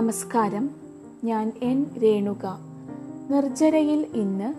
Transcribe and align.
നമസ്കാരം. 0.00 0.70
ഞാൻ 1.24 1.52
എൻ 1.62 1.86
രേണുക. 2.02 2.58
നിർജരയിൽ 3.30 4.06
ഇന്ന് 4.14 4.54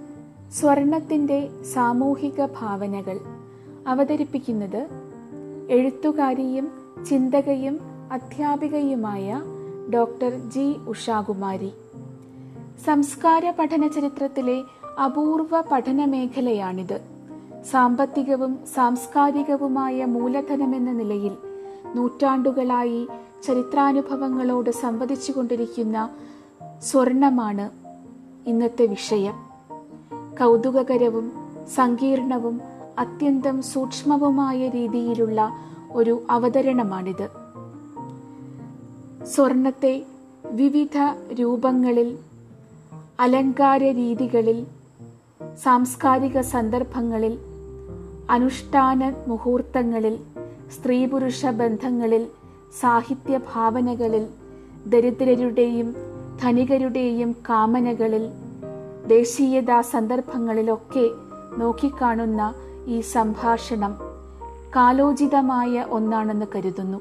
സ്വർണത്തിന്റെ 0.52 1.49
സാമൂഹിക 1.73 2.45
ഭാവനകൾ. 2.45 3.20
അവതരിപ്പിക്കുന്നത് 3.88 4.88
എഴുത്തുകാരിയും 5.70 6.71
ചിന്തകയും 7.09 7.80
അധ്യാപികയുമായ 8.12 9.41
ഡോക്ടർ 9.93 10.49
ജി 10.49 10.75
ഉഷാകുമാരി. 10.88 11.71
സംസ്കാര 12.85 13.52
പഠന 13.59 13.88
ചരിത്രത്തിലെ 13.88 14.63
അപൂർവ 15.05 15.62
പഠന 15.71 16.05
മേഖലയാണിത് 16.05 17.02
സാമ്പത്തികവും 17.71 18.59
സാംസ്കാരികവുമായ 18.76 20.05
മൂലധനമെന്ന 20.05 20.91
നിലയിൽ 20.91 21.31
നൂറ്റാണ്ടുകളായി 21.95 23.08
ചരിത്രാനുഭവങ്ങളോട് 23.44 24.70
സംവദിച്ചു 24.70 25.31
കൊണ്ടിരിക്കുന്ന 25.31 26.09
സ്വർണമാണ് 26.80 27.70
ഇന്നത്തെ 28.49 28.86
വിഷയം. 28.86 29.34
കൗതുകകരവും 30.41 31.32
സങ്കീർണവും 31.76 32.62
അത്യന്തം 32.99 33.62
സൂക്ഷ്മവുമായ 33.62 34.70
രീതിയിലുള്ള 34.70 35.54
ഒരു 35.91 36.23
അവതരണമാണിത്. 36.30 37.30
സ്വർണത്തെ 39.26 40.05
വിവിധ 40.52 40.98
രൂപങ്ങളിൽ 41.34 42.18
അലങ്കാര 43.20 43.84
രീതികളിൽ 43.84 44.68
സാംസ്കാരിക 45.63 46.41
സന്ദർഭങ്ങളിൽ 46.41 47.40
അനുഷ്ഠാന 48.30 49.13
മുഹൂർത്തങ്ങളിൽ 49.27 50.15
സ്ത്രീ 50.71 51.05
പുരുഷ 51.05 51.46
ബന്ധങ്ങളിൽ 51.46 52.27
സാഹിത്യ 52.80 53.38
ഭാവനകളിൽ 53.38 54.27
ദരിദ്രരുടെയും 54.88 55.96
ധനികരുടെയും 56.44 57.32
കാമനകളിൽ 57.32 58.32
ദേശീയതാ 59.08 59.82
സന്ദർഭങ്ങളിലൊക്കെ 59.82 61.10
നോക്കിക്കാണുന്ന 61.58 62.54
ഈ 62.88 62.99
സംഭാഷണം 63.02 63.98
കാലോചിതമായ 64.75 65.86
ഒന്നാണെന്ന് 65.90 66.46
കരുതുന്നു. 66.56 66.97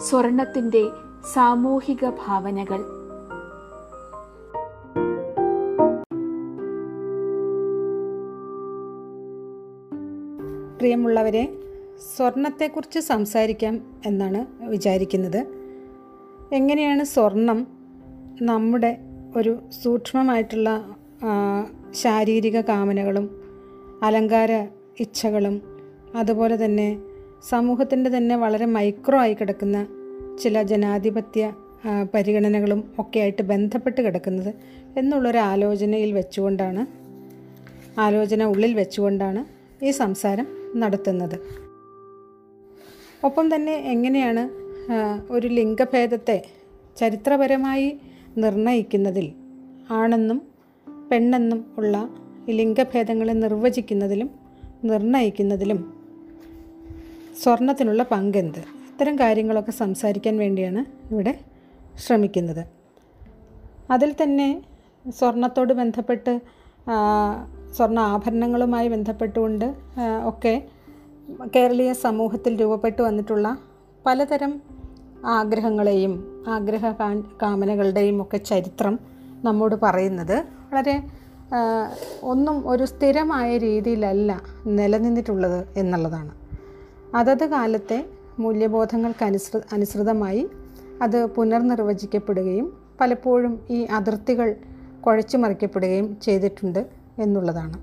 സ്വർണത്തിന്റെ 0.00 0.90
സാമൂഹിക 1.34 2.10
ഭാവനകൾ. 2.26 2.80
പ്രിയമുള്ളവരെ 10.78 11.67
സ്വർണത്തെക്കുറിച്ച് 12.00 12.98
സംസാരിക്കാം 12.98 14.00
എന്നാണ് 14.06 14.66
വിചാരിക്കുന്നത്. 14.66 15.46
എങ്ങനെയാണ് 16.52 17.04
സ്വർണം 17.04 17.66
നമ്മുടെ 18.42 18.98
ഒരു 19.36 19.58
സൂക്ഷ്മമായിട്ടുള്ള 19.82 20.96
ശാരീരിക 21.94 22.60
കാമനകളും 22.60 23.42
അലങ്കാര 24.02 24.66
ഇച്ഛകളും 25.00 25.62
അതുപോലെ 26.14 26.64
തന്നെ 26.64 26.98
സമൂഹത്തിന്റെ 27.48 28.10
തന്നെ 28.10 28.36
വളരെ 28.36 28.66
മൈക്രോ 28.66 29.18
ആയി 29.18 29.34
കിടക്കുന്ന 29.34 29.86
ചില 30.42 30.62
ജനാധിപത്യ 30.62 31.52
പരിഗണനകളും 32.14 32.92
ഒക്കെ 32.98 33.20
ആയിട്ട് 33.20 33.42
ബന്ധപ്പെട്ട് 33.42 34.00
കിടക്കുന്നത് 34.00 34.54
എന്നുള്ളൊരു 34.96 35.38
ആലോചനയിൽ 35.38 36.12
വെച്ചുകൊണ്ടാണ് 36.12 36.86
ആലോചന 38.00 38.44
ഉള്ളിൽ 38.44 38.74
വെച്ചുകൊണ്ടാണ് 38.74 39.44
ഈ 39.84 39.90
സംസാരം 39.90 40.46
നടത്തുന്നത്. 40.76 41.67
ഒപ്പം 43.24 43.54
തന്നെ 43.54 43.72
എങ്ങനെയാണ് 43.72 44.42
ഒരു 45.32 45.46
ലിംഗഭേദത്തെ 45.46 46.42
ചരിത്രപരമായി 46.96 47.98
നിർണയിക്കുന്നതിൽ 48.38 49.32
ആണെന്നും 49.90 50.42
പെണ്ണെന്നും 51.10 51.74
ഉള്ള 51.78 52.08
ലിംഗഭേദങ്ങളെ 52.48 53.32
നിർവചിക്കുന്നതിലും 53.32 54.30
നിർണയിക്കുന്നതിലും 54.84 55.94
സ്വർണത്തിനുള്ള 57.42 58.02
പങ്കെന്ത്? 58.02 58.58
ഇത്തരം 58.58 59.18
കാര്യങ്ങളൊക്കെ 59.18 59.70
സംസാരിക്കാൻ 59.70 60.36
വേണ്ടിയാണ് 60.36 61.12
ഇവിടെ 61.12 61.34
ശ്രമിക്കുന്നത്. 61.98 62.66
അതിൽ 63.90 64.14
തന്നെ 64.22 64.62
സ്വർണത്തോട് 65.10 65.72
ബന്ധപ്പെട്ട് 65.72 66.40
സ്വർണ 67.76 67.98
ആഭരണങ്ങളുമായി 67.98 68.88
ബന്ധപ്പെട്ടുകൊണ്ട് 68.88 69.74
ഒക്കെ 70.24 70.62
കേരളീയ 71.56 71.92
സമൂഹത്തിൽ 71.92 72.60
രൂപപ്പെട്ടു 72.60 73.02
വന്നിട്ടുള്ള 73.02 73.58
പലതരം 74.06 74.60
ആഗ്രഹങ്ങളെയും 75.26 76.44
ആഗ്രഹ 76.48 76.90
കാമനകളുടെയും 77.42 78.22
ഒക്കെ 78.22 78.36
ചരിത്രം 78.36 78.98
നമ്മോട് 79.44 79.74
പറയുന്നത്. 79.82 80.36
വളരെ 80.72 81.02
ഒന്നും 82.22 82.68
ഒരു 82.68 82.84
സ്ഥിരമായ 82.84 83.58
രീതിയിലല്ല 83.58 84.40
നിലനിന്നിട്ടുള്ളത് 84.66 85.68
എന്നുള്ളതാണ്. 85.76 86.32
അതത് 87.14 87.44
കാലത്തെ 87.46 88.06
മൂല്യബോധങ്ങൾക്ക് 88.38 89.24
അനുസൃ 89.24 89.60
അനുസൃതമായി 89.72 90.48
അത് 91.02 91.26
പുനർനിർവചിക്കപ്പെടുകയും 91.26 92.76
പലപ്പോഴും 93.00 93.60
ഈ 93.70 93.82
അതിർത്തികൾ 93.82 94.56
കുഴച്ചു 95.06 95.36
മറിക്കപ്പെടുകയും 95.36 96.16
ചെയ്തിട്ടുണ്ട് 96.22 96.86
എന്നുള്ളതാണ്. 97.18 97.76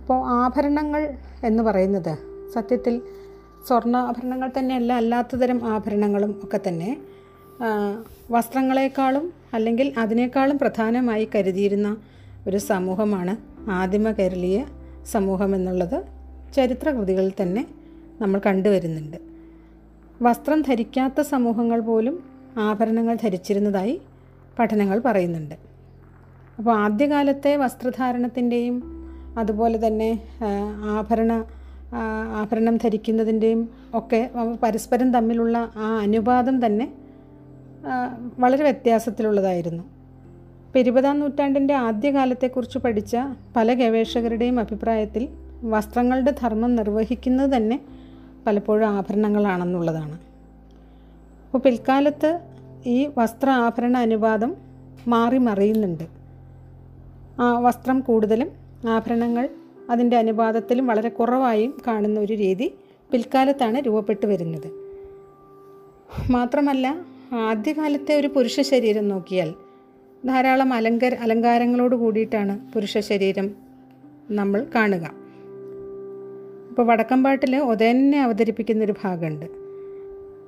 അപ്പോൾ 0.00 0.26
ആഭരണങ്ങൾ 0.28 1.14
എന്ന് 1.44 1.62
പറയുന്നത്. 1.62 2.18
സത്യത്തിൽ 2.54 3.02
സ്വർണാഭരണങ്ങൾ 3.68 4.50
തന്നെയല്ല 4.58 4.92
അല്ലാത്ത 4.92 5.36
തരം 5.36 5.66
ആഭരണങ്ങളും 5.66 6.40
ഒക്കെ 6.44 6.60
തന്നെ 6.68 6.96
വസ്ത്രങ്ങളെക്കാളും 8.30 9.32
അല്ലെങ്കിൽ 9.54 9.94
അതിനേക്കാളും 9.98 10.58
പ്രധാനമായി 10.58 11.28
കരുതിയിരുന്ന 11.34 11.96
ഒരു 12.46 12.56
സമൂഹമാണ് 12.56 13.36
ആദിമ 13.70 14.10
കേരളീയ 14.10 14.66
സമൂഹം 15.06 15.54
എന്നുള്ളത് 15.54 16.04
ചരിത്രകൃതികളിൽ 16.54 17.32
തന്നെ 17.42 17.66
നമ്മൾ 18.20 18.40
കണ്ടുവരുന്നുണ്ട് 18.46 19.16
വസ്ത്രം 20.22 20.60
ധരിക്കാത്ത 20.60 21.20
സമൂഹങ്ങൾ 21.20 21.80
പോലും 21.80 22.24
ആഭരണങ്ങൾ 22.58 23.14
ധരിച്ചിരുന്നതായി 23.14 24.00
പഠനങ്ങൾ 24.58 24.98
പറയുന്നുണ്ട്. 24.98 25.54
അപ്പോൾ 26.58 26.76
ആദ്യകാലത്തെ 26.76 27.56
വസ്ത്രധാരണത്തിന്റെയും 27.56 28.97
അതുപോലെ 29.38 29.86
തന്നെ 29.86 30.10
ആഭരണ 30.96 31.32
ആഭരണം 32.40 32.76
ധരിക്കുന്നതിന്റെയും 32.76 33.60
ഒക്കെ 33.94 34.30
പരസ്പരം 34.62 35.12
തമ്മിലുള്ള 35.12 35.58
ആ 35.76 35.88
അനുപാതം 35.98 36.66
തന്നെ 36.66 36.86
വളരെ 38.38 38.62
വ്യത്യാസത്തിലുള്ളതായിരുന്നു. 38.62 39.84
ഇപ്പോൾ 40.66 40.78
ഇരുപതാം 40.78 41.20
നൂറ്റാണ്ടിന്റെ 41.20 41.74
ആദ്യകാലത്തെക്കുറിച്ച് 41.74 42.78
പഠിച്ച 42.78 43.16
പല 43.56 43.74
ഗവേഷകരുടെയും 43.74 44.60
അഭിപ്രായത്തിൽ 44.60 45.28
വസ്ത്രങ്ങളുടെ 45.64 46.32
ധർമ്മം 46.40 46.76
നിർവഹിക്കുന്നത് 46.76 47.50
തന്നെ 47.56 47.80
പലപ്പോഴും 48.46 48.88
ആഭരണങ്ങളാണെന്നുള്ളതാണ്. 48.88 50.16
അപ്പോൾ 51.44 51.58
പിൽക്കാലത്ത് 51.58 52.30
ഈ 52.86 52.98
വസ്ത്ര 53.18 53.48
ആഭരണ 53.50 53.96
അനുപാതം 53.96 54.50
മാറി 55.08 55.38
മറിയുന്നുണ്ട്. 55.38 56.06
ആ 57.40 57.46
വസ്ത്രം 57.66 58.00
കൂടുതലും 58.00 58.50
ആഭരണങ്ങൾ 58.86 59.48
അതിന്റെ 59.90 60.16
അനുപാതത്തിലും 60.16 60.86
വളരെ 60.86 61.08
കുറവായും 61.08 61.80
കാണുന്ന 61.86 62.20
ഒരു 62.20 62.32
രീതി 62.32 62.74
പിൽക്കാലത്താണ് 63.12 63.78
രൂപപ്പെട്ടു 63.86 64.26
വരുന്നത്. 64.26 64.88
മാത്രമല്ല 66.30 67.04
ആദ്യകാലത്തെ 67.32 68.14
ഒരു 68.14 68.26
പുരുഷ 68.26 68.60
ശരീരം 68.60 69.08
നോക്കിയാൽ 69.08 69.54
ധാരാളം 70.24 70.72
അലങ്ക 70.72 71.04
അലങ്കാരങ്ങളോട് 71.04 71.96
കൂടിയിട്ടാണ് 71.96 72.72
പുരുഷ 72.72 72.98
ശരീരം 72.98 73.54
നമ്മൾ 74.30 74.66
കാണുക. 74.74 75.10
ഇപ്പോൾ 76.70 76.86
വടക്കമ്പാട്ടിൽ 76.86 77.56
ഉദയനെ 77.56 78.22
അവതരിപ്പിക്കുന്നൊരു 78.22 78.94
ഭാഗമുണ്ട്. 79.04 79.46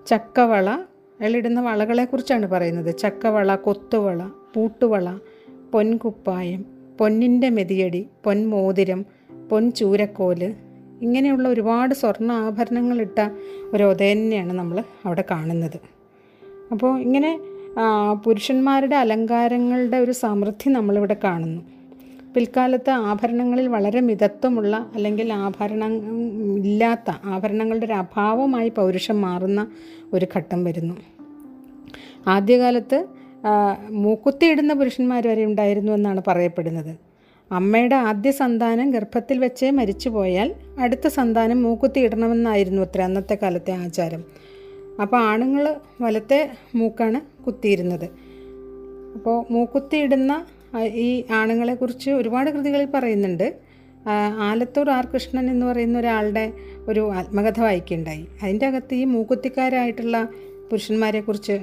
ചക്കവള 0.06 0.70
അയാളിടുന്ന 0.70 1.60
വളകളെക്കുറിച്ചാണ് 1.60 2.46
പറയുന്നത്. 2.46 2.98
ചക്കവള 2.98 3.54
കൊത്തുവള 3.54 4.30
പൂട്ടുവള 4.54 5.18
പൊൻകുപ്പായം 5.72 6.79
പൊന്നിന്റെ 7.00 7.48
മെതിയടി 7.50 8.06
പൊൻമോതിരം 8.24 9.04
പൊൻചൂരക്കോൽ 9.50 10.54
ഇങ്ങനെയുള്ള 11.02 11.48
ഒരുപാട് 11.48 11.94
സ്വർണ 11.94 12.32
ആഭരണങ്ങളിട്ട 12.32 13.18
ഒരു 13.72 13.82
ഉദയനെയാണ് 13.82 14.52
നമ്മൾ 14.52 14.82
അവിടെ 15.04 15.24
കാണുന്നത്. 15.30 15.78
അപ്പോൾ 16.72 17.00
ഇങ്ങനെ 17.00 17.40
പുരുഷന്മാരുടെ 18.24 18.96
അലങ്കാരങ്ങളുടെ 18.96 19.96
ഒരു 19.96 20.12
സമൃദ്ധി 20.12 20.68
നമ്മളിവിടെ 20.70 21.16
കാണുന്നു. 21.24 21.62
പിൽക്കാലത്ത് 22.34 22.90
ആഭരണങ്ങളിൽ 22.90 23.68
വളരെ 23.68 24.00
മിതത്വമുള്ള 24.00 24.90
അല്ലെങ്കിൽ 24.94 25.32
ആഭരണ 25.32 25.84
ഇല്ലാത്ത 26.58 27.10
ആഭരണങ്ങളുടെ 27.24 27.86
ഒരു 27.86 27.92
അഭാവമായി 27.92 28.68
പൗരുഷം 28.68 29.20
മാറുന്ന 29.20 29.66
ഒരു 30.12 30.26
ഘട്ടം 30.36 30.64
വരുന്നു. 30.64 30.94
ആദ്യകാലത്ത് 32.26 33.06
മൂക്കുത്തിയിടുന്ന 33.90 34.74
പുരുഷന്മാർ 34.74 35.28
വരെ 35.28 35.44
ഉണ്ടായിരുന്നു 35.44 35.92
എന്നാണ് 35.92 36.22
പറയപ്പെടുന്നത്. 36.26 36.96
അമ്മയുടെ 37.52 37.96
ആദ്യ 37.96 38.30
സന്താനം 38.30 38.90
ഗർഭത്തിൽ 38.90 39.38
വെച്ചേ 39.38 39.70
മരിച്ചു 39.70 40.08
പോയാൽ 40.08 40.54
അടുത്ത 40.78 41.06
സന്താനം 41.08 41.62
മൂക്കുത്തിയിടണമെന്നായിരുന്നു 41.62 42.82
അത്ര 42.82 43.00
അന്നത്തെ 43.02 43.38
കാലത്തെ 43.42 43.72
ആചാരം. 43.72 44.24
അപ്പോൾ 45.02 45.16
ആണുങ്ങൾ 45.16 45.76
വലത്തെ 46.00 46.50
മൂക്കാണ് 46.74 47.20
കുത്തിയിരുന്നത്. 47.42 48.08
അപ്പോൾ 49.14 49.52
മൂക്കുത്തിയിടുന്ന 49.52 50.44
ഈ 50.94 51.24
ആണുങ്ങളെക്കുറിച്ച് 51.32 52.10
ഒരുപാട് 52.10 52.50
കൃതികളിൽ 52.50 52.88
പറയുന്നുണ്ട്. 52.94 53.56
ആലത്തൂർ 54.38 54.90
ആർ 54.90 55.06
കൃഷ്ണൻ 55.06 55.50
എന്ന് 55.50 55.66
പറയുന്ന 55.66 55.98
ഒരാളുടെ 55.98 56.52
ഒരു 56.88 57.10
ആത്മകഥ 57.12 57.60
വായിക്കുകയുണ്ടായി. 57.60 58.26
അതിന്റെ 58.42 58.66
അകത്ത് 58.66 58.94
ഈ 58.94 59.04
മൂക്കുത്തിക്കാരായിട്ടുള്ള 59.04 60.28
പുരുഷന്മാരെക്കുറിച്ച് 60.70 61.58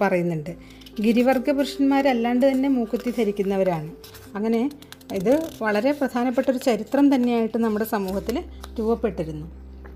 പറയുന്നുണ്ട്. 0.00 0.83
ഗിരിവർഗ 1.00 1.50
പുരുഷന്മാരല്ലാണ്ട് 1.50 2.48
തന്നെ 2.52 2.68
മൂക്കുത്തി 2.68 3.10
ധരിക്കുന്നവരാണ്. 3.10 3.90
അങ്ങനെ 4.36 4.70
ഇത് 5.12 5.42
വളരെ 5.62 5.92
പ്രധാനപ്പെട്ട 5.92 6.50
ഒരു 6.50 6.58
ചരിത്രം 6.58 7.14
തന്നെയായിട്ട് 7.14 7.58
നമ്മുടെ 7.58 7.84
സമൂഹത്തിൽ 7.84 8.42
രൂപപ്പെട്ടിരുന്നു. 8.78 9.46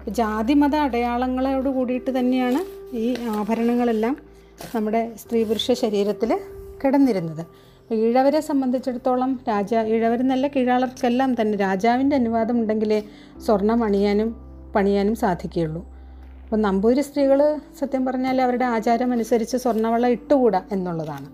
ജാതി 0.09 0.55
മത 0.55 0.77
അടയാളങ്ങളോട് 0.77 1.69
കൂടിയിട്ട് 1.69 2.19
തന്നെയാണ് 2.19 2.91
ഈ 2.97 3.17
ആഭരണങ്ങളെല്ലാം 3.29 4.17
നമ്മുടെ 4.75 5.13
സ്ത്രീ 5.17 5.45
പുരുഷ 5.45 5.73
ശരീരത്തിൽ 5.73 6.41
കിടന്നിരുന്നത്. 6.85 7.47
ഈഴവരെ 7.95 8.41
സംബന്ധിച്ചിടത്തോളം 8.41 9.41
രാജ 9.49 9.75
ഈഴവരെന്നല്ല 9.75 10.47
കീഴാളർക്കെല്ലാം 10.47 11.41
തന്നെ 11.41 11.59
രാജാവിന്റെ 11.59 12.17
അനുവാദം 12.17 12.61
ഉണ്ടെങ്കിലേ 12.61 13.03
സ്വർണം 13.47 13.85
അണിയാനും 13.85 14.37
പണിയാനും 14.75 15.15
സാധിക്കുകയുള്ളൂ. 15.15 15.98
അപ്പം 16.49 16.61
നമ്പൂരി 16.63 17.03
സ്ത്രീകൾ 17.07 17.41
സത്യം 17.79 18.03
പറഞ്ഞാൽ 18.07 18.37
അവരുടെ 18.45 18.65
ആചാരം 18.75 19.11
അനുസരിച്ച് 19.13 19.57
സ്വർണവള 19.57 20.07
ഇട്ടുകൂടാ 20.07 20.61
എന്നുള്ളതാണ്. 20.75 21.29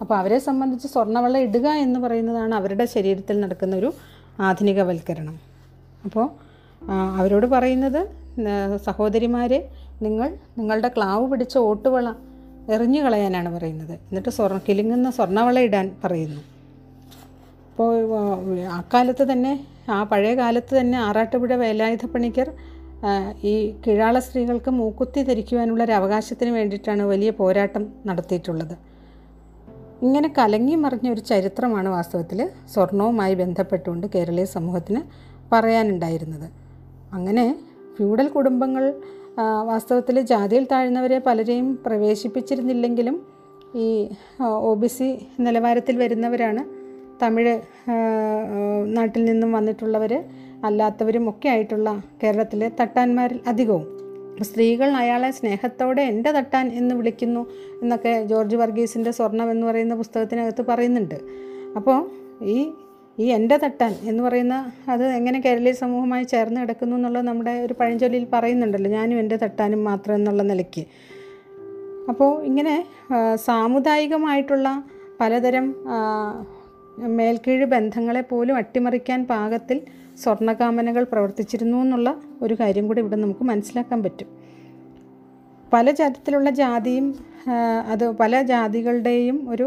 അപ്പോൾ 0.00 0.14
അവരെ 0.18 0.38
സംബന്ധിച്ച് 0.38 0.88
സ്വർണവള 0.88 1.38
ഇടുക 1.46 1.66
എന്ന് 1.84 1.98
പറയുന്നതാണ് 2.04 2.54
അവരുടെ 2.60 2.84
ശരീരത്തിൽ 2.84 3.40
നടക്കുന്ന 3.40 3.74
ഒരു 3.76 3.90
ആധുനികവൽക്കരണം. 4.40 5.36
അപ്പോൾ 6.04 6.26
അവരോട് 7.18 7.46
പറയുന്നത് 7.46 8.00
സഹോദരിമാരെ 8.86 9.60
നിങ്ങൾ 10.02 10.28
നിങ്ങളുടെ 10.58 10.92
ക്ലാവ് 10.96 11.26
പിടിച്ച 11.30 11.58
ഓട്ടുവള 11.58 12.14
എറിഞ്ഞു 12.74 13.02
കളയാനാണ് 13.04 13.50
പറയുന്നത്. 13.58 13.94
എന്നിട്ട് 14.10 14.28
സ്വർണ 14.28 14.60
കിലുങ്ങുന്ന 14.68 15.10
സ്വർണവള 15.10 15.58
ഇടാൻ 15.58 15.86
പറയുന്നു. 16.04 16.40
അപ്പോൾ 17.70 17.92
അക്കാലത്ത് 18.80 19.32
തന്നെ 19.32 19.66
ആ 19.90 20.02
പഴയ 20.02 20.34
കാലത്ത് 20.34 20.80
തന്നെ 20.80 20.98
ആറാട്ടുപുഴ 20.98 21.54
വേലായുധ 21.66 22.06
പണിക്കർ 22.06 22.50
ഈ 23.44 23.54
കീഴാള 23.86 24.18
സ്ത്രീകൾക്ക് 24.18 24.70
മൂക്കുത്തി 24.70 25.22
ധരിക്കുവാനുള്ള 25.22 25.84
ഒരു 25.84 25.92
അവകാശത്തിന് 25.92 26.50
വേണ്ടിയിട്ടാണ് 26.50 27.02
വലിയ 27.02 27.30
പോരാട്ടം 27.30 27.92
നടത്തിയിട്ടുള്ളത്. 28.06 28.74
ഇങ്ങനെ 30.02 30.34
കലങ്ങി 30.38 30.74
മറിഞ്ഞ 30.74 31.10
ഒരു 31.10 31.20
ചരിത്രമാണ് 31.20 31.88
വാസ്തവത്തിൽ 31.88 32.50
സ്വർണവുമായി 32.74 33.34
ബന്ധപ്പെട്ടുകൊണ്ട് 33.34 34.06
കേരളീയ 34.14 34.44
സമൂഹത്തിന് 34.44 35.00
പറയാനുണ്ടായിരുന്നത്. 35.52 36.48
അങ്ങനെ 37.12 37.58
ഫ്യൂഡൽ 37.96 38.28
കുടുംബങ്ങൾ 38.28 38.94
വാസ്തവത്തിൽ 39.62 40.20
ജാതിയിൽ 40.20 40.64
താഴ്ന്നവരെ 40.72 41.18
പലരെയും 41.18 41.78
പ്രവേശിപ്പിച്ചിരുന്നില്ലെങ്കിലും 41.86 43.26
ഈ 43.74 44.08
ഒ 44.42 44.74
ബി 44.74 44.86
സി 44.86 45.08
നിലവാരത്തിൽ 45.40 45.96
വരുന്നവരാണ് 45.96 46.62
തമിഴ് 47.22 47.60
നാട്ടിൽ 48.96 49.24
നിന്നും 49.24 49.52
വന്നിട്ടുള്ളവർ 49.52 50.12
അല്ലാത്തവരും 50.64 51.30
ഒക്കെ 51.30 51.48
ആയിട്ടുള്ള 51.48 52.02
കേരളത്തിലെ 52.22 52.70
തട്ടാന്മാരിൽ 52.80 53.40
അധികവും. 53.46 53.86
സ്ത്രീകൾ 54.42 54.90
അയാളെ 54.90 55.30
സ്നേഹത്തോടെ 55.30 56.02
എന്റെ 56.02 56.30
തട്ടാൻ 56.32 56.68
എന്ന് 56.68 56.94
വിളിക്കുന്നു 56.94 57.46
എന്നൊക്കെ 57.82 58.24
ജോർജ് 58.24 58.56
വർഗീസിന്റെ 58.56 59.10
സ്വർണം 59.10 59.50
എന്ന് 59.50 59.66
പറയുന്ന 59.66 59.94
പുസ്തകത്തിനകത്ത് 59.94 60.62
പറയുന്നുണ്ട്. 60.68 61.18
അപ്പോൾ 61.76 62.10
ഈ 62.44 62.72
ഈ 63.18 63.24
എന്റെ 63.24 63.56
തട്ടാൻ 63.56 63.94
എന്ന് 64.02 64.22
പറയുന്ന 64.22 64.72
അത് 64.88 65.04
എങ്ങനെ 65.04 65.40
കേരളീയ 65.40 65.72
സമൂഹമായി 65.72 66.24
ചേർന്ന് 66.24 66.60
കിടക്കുന്നു 66.60 66.96
എന്നുള്ളത് 66.96 67.26
നമ്മുടെ 67.26 67.50
ഒരു 67.50 67.74
പഴഞ്ചൊല്ലിയിൽ 67.80 68.26
പറയുന്നുണ്ടല്ലോ 68.32 68.90
ഞാനും 68.90 69.18
എന്റെ 69.18 69.36
തട്ടാനും 69.36 69.84
മാത്രം 69.84 70.14
എന്നുള്ള 70.14 70.42
നിലയ്ക്ക്. 70.42 70.84
അപ്പോൾ 72.08 72.42
ഇങ്ങനെ 72.42 72.86
സാമുദായികമായിട്ടുള്ള 73.34 74.84
പലതരം 75.20 75.74
മേൽക്കീഴ് 76.98 77.64
ബന്ധങ്ങളെ 77.64 78.20
പോലും 78.20 78.56
അട്ടിമറിക്കാൻ 78.56 79.26
പാകത്തിൽ 79.26 79.80
സ്വർണകാമനകൾ 80.22 81.02
പ്രവർത്തിച്ചിരുന്നു 81.12 81.78
എന്നുള്ള 81.84 82.08
ഒരു 82.42 82.54
കാര്യം 82.60 82.86
കൂടി 82.88 83.00
ഇവിടെ 83.00 83.16
നമുക്ക് 83.16 83.44
മനസ്സിലാക്കാൻ 83.44 84.00
പറ്റും. 84.02 84.28
പല 85.72 85.90
തരത്തിലുള്ള 85.90 86.50
ജാതിയും 86.50 87.06
അത് 87.92 88.04
പല 88.16 88.42
ജാതികളുടെയും 88.42 89.36
ഒരു 89.50 89.66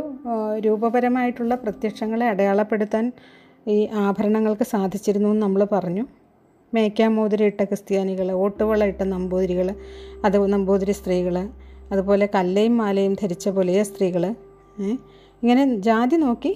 രൂപപരമായിട്ടുള്ള 0.65 1.53
പ്രത്യക്ഷങ്ങളെ 1.55 2.25
അടയാളപ്പെടുത്താൻ 2.27 3.05
ഈ 3.67 3.77
ആഭരണങ്ങൾക്ക് 4.05 4.63
സാധിച്ചിരുന്നു 4.63 5.29
എന്ന് 5.29 5.41
നമ്മൾ 5.41 5.61
പറഞ്ഞു. 5.71 6.03
മേക്കാമോതിരയിട്ട 6.73 7.61
ക്രിസ്ത്യാനികൾ 7.63 8.27
ഓട്ടുവള 8.43 8.83
ഇട്ട 8.83 9.01
നമ്പൂതിരികൾ 9.03 9.67
അത് 10.25 10.37
നമ്പൂതിരി 10.53 10.91
സ്ത്രീകൾ 10.91 11.35
അതുപോലെ 11.91 12.25
കല്ലയും 12.35 12.75
മാലയും 12.77 13.13
ധരിച്ച 13.21 13.49
പുലയ 13.49 13.79
സ്ത്രീകൾ 13.83 14.23
ഇങ്ങനെ 15.43 15.63
ജാതി 15.87 16.15
നോക്കി 16.15 16.51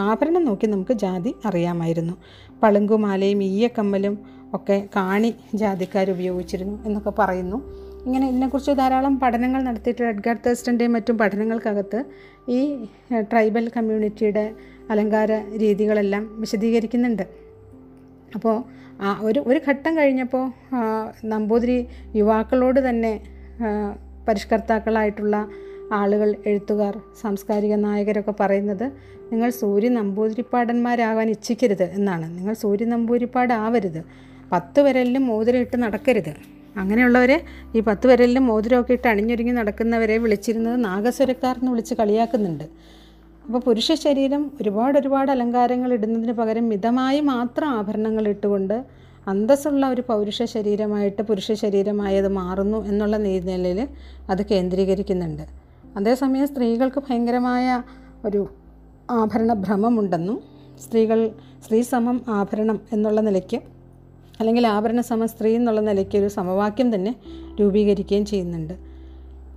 ആഭരണം 0.00 0.42
നോക്കി 0.44 0.66
നമുക്ക് 0.66 0.94
ജാതി 0.94 1.30
അറിയാമായിരുന്നു. 1.44 2.14
പളുങ്കുമാലയും 2.62 3.42
ഈയക്കമ്മലും 3.42 4.14
ഒക്കെ 4.54 4.76
കാണി 4.96 5.30
ജാതിക്കാർ 5.54 6.10
ഉപയോഗിച്ചിരുന്നു 6.10 6.76
എന്നൊക്കെ 6.86 7.12
പറയുന്നു. 7.18 7.58
ഇങ്ങനെ 8.06 8.26
ഇതിനെക്കുറിച്ച് 8.28 8.72
ധാരാളം 8.72 9.14
പഠനങ്ങൾ 9.20 9.60
നടത്തിയിട്ട് 9.62 10.04
എഡ്ഗാർ 10.04 10.36
തേസ്റ്റന്റെയും 10.46 10.92
മറ്റും 10.92 11.18
പഠനങ്ങൾക്കകത്ത് 11.18 12.00
ഈ 12.48 12.60
ട്രൈബൽ 13.32 13.64
കമ്മ്യൂണിറ്റിയുടെ 13.76 14.44
അലങ്കാര 14.90 15.32
രീതികളെല്ലാം 15.62 16.24
വിശദീകരിക്കുന്നുണ്ട്. 16.40 17.22
അപ്പോൾ 18.34 18.56
ആ 19.00 19.10
ഒരു 19.22 19.40
ഒരു 19.46 19.60
ഘട്ടം 19.68 19.92
കഴിഞ്ഞപ്പോൾ 19.98 20.44
നമ്പൂതിരി 21.24 21.78
യുവാക്കളോട് 22.14 22.80
തന്നെ 22.88 23.12
പരിഷ്കർത്താക്കളായിട്ടുള്ള 24.28 25.36
ആളുകൾ 25.92 26.36
എഴുത്തുകാർ 26.46 27.00
സാംസ്കാരിക 27.20 27.74
നായകരൊക്കെ 27.74 28.34
പറയുന്നത് 28.40 28.92
നിങ്ങൾ 29.32 29.50
സൂര്യ 29.50 29.88
നമ്പൂതിരിപ്പാടന്മാരാകാൻ 29.88 31.30
ഇച്ഛിക്കരുത് 31.30 31.82
എന്നാണ്. 31.82 32.38
നിങ്ങൾ 32.38 32.54
സൂര്യ 32.54 32.84
നമ്പൂതിരിപ്പാടാവരുത്. 32.84 34.04
പത്ത് 34.52 34.80
വിരലിലും 34.80 35.26
മോതിരം 35.26 35.60
ഇട്ട് 35.60 35.82
നടക്കരുത്. 35.82 36.34
അങ്ങനെയുള്ളവരെ 36.76 37.40
ഈ 37.76 37.80
പത്ത് 37.80 38.06
വിരലിലും 38.06 38.46
മോതിരമൊക്കെ 38.46 38.92
ഇട്ട് 38.92 39.08
അണിഞ്ഞൊരുങ്ങി 39.08 39.52
നടക്കുന്നവരെ 39.52 40.18
വിളിച്ചിരുന്നത് 40.18 40.84
നാഗസ്വരക്കാർ 40.84 41.56
എന്ന് 41.56 41.70
വിളിച്ച് 41.70 41.94
കളിയാക്കുന്നുണ്ട്. 41.94 42.64
അപ്പോൾ 43.46 43.58
പുരുഷ 43.58 43.92
ശരീരം 43.92 44.50
ഒരുപാട് 44.60 44.98
ഒരുപാട് 44.98 45.30
അലങ്കാരങ്ങൾ 45.30 45.92
ഇടുന്നതിന് 45.92 46.32
പകരം 46.32 46.68
മിതമായി 46.68 47.20
മാത്രം 47.20 47.68
ആഭരണങ്ങൾ 47.68 48.28
ഇട്ടുകൊണ്ട് 48.28 48.84
അന്തസ്സുള്ള 49.28 49.86
ഒരു 49.86 50.02
പൗരുഷ 50.08 50.42
ശരീരമായിട്ട് 50.42 51.22
പുരുഷ 51.22 51.52
ശരീരമായത് 51.52 52.28
മാറുന്നു 52.28 52.86
എന്നുള്ള 52.86 53.16
നിലയിൽ 53.16 53.88
അത് 54.30 54.46
കേന്ദ്രീകരിക്കുന്നുണ്ട്. 54.46 55.61
അതേസമയം 55.96 56.46
സ്ത്രീകൾക്ക് 56.46 57.00
ഭയങ്കരമായ 57.00 57.82
ഒരു 58.24 58.48
ആഭരണ 59.10 59.52
ഭ്രമമുണ്ടെന്നും 59.52 60.38
സ്ത്രീകൾ 60.80 61.30
സ്ത്രീ 61.64 61.82
സമം 61.82 62.20
ആഭരണം 62.28 62.80
എന്നുള്ള 62.92 63.20
നിലയ്ക്ക് 63.20 63.58
അല്ലെങ്കിൽ 64.40 64.66
ആഭരണ 64.66 65.00
സമം 65.00 65.28
സ്ത്രീ 65.28 65.54
എന്നുള്ള 65.54 65.80
നിലയ്ക്ക് 65.80 66.18
ഒരു 66.18 66.28
സമവാക്യം 66.28 66.94
തന്നെ 66.94 67.12
രൂപീകരിക്കുകയും 67.60 68.24
ചെയ്യുന്നുണ്ട്. 68.24 68.74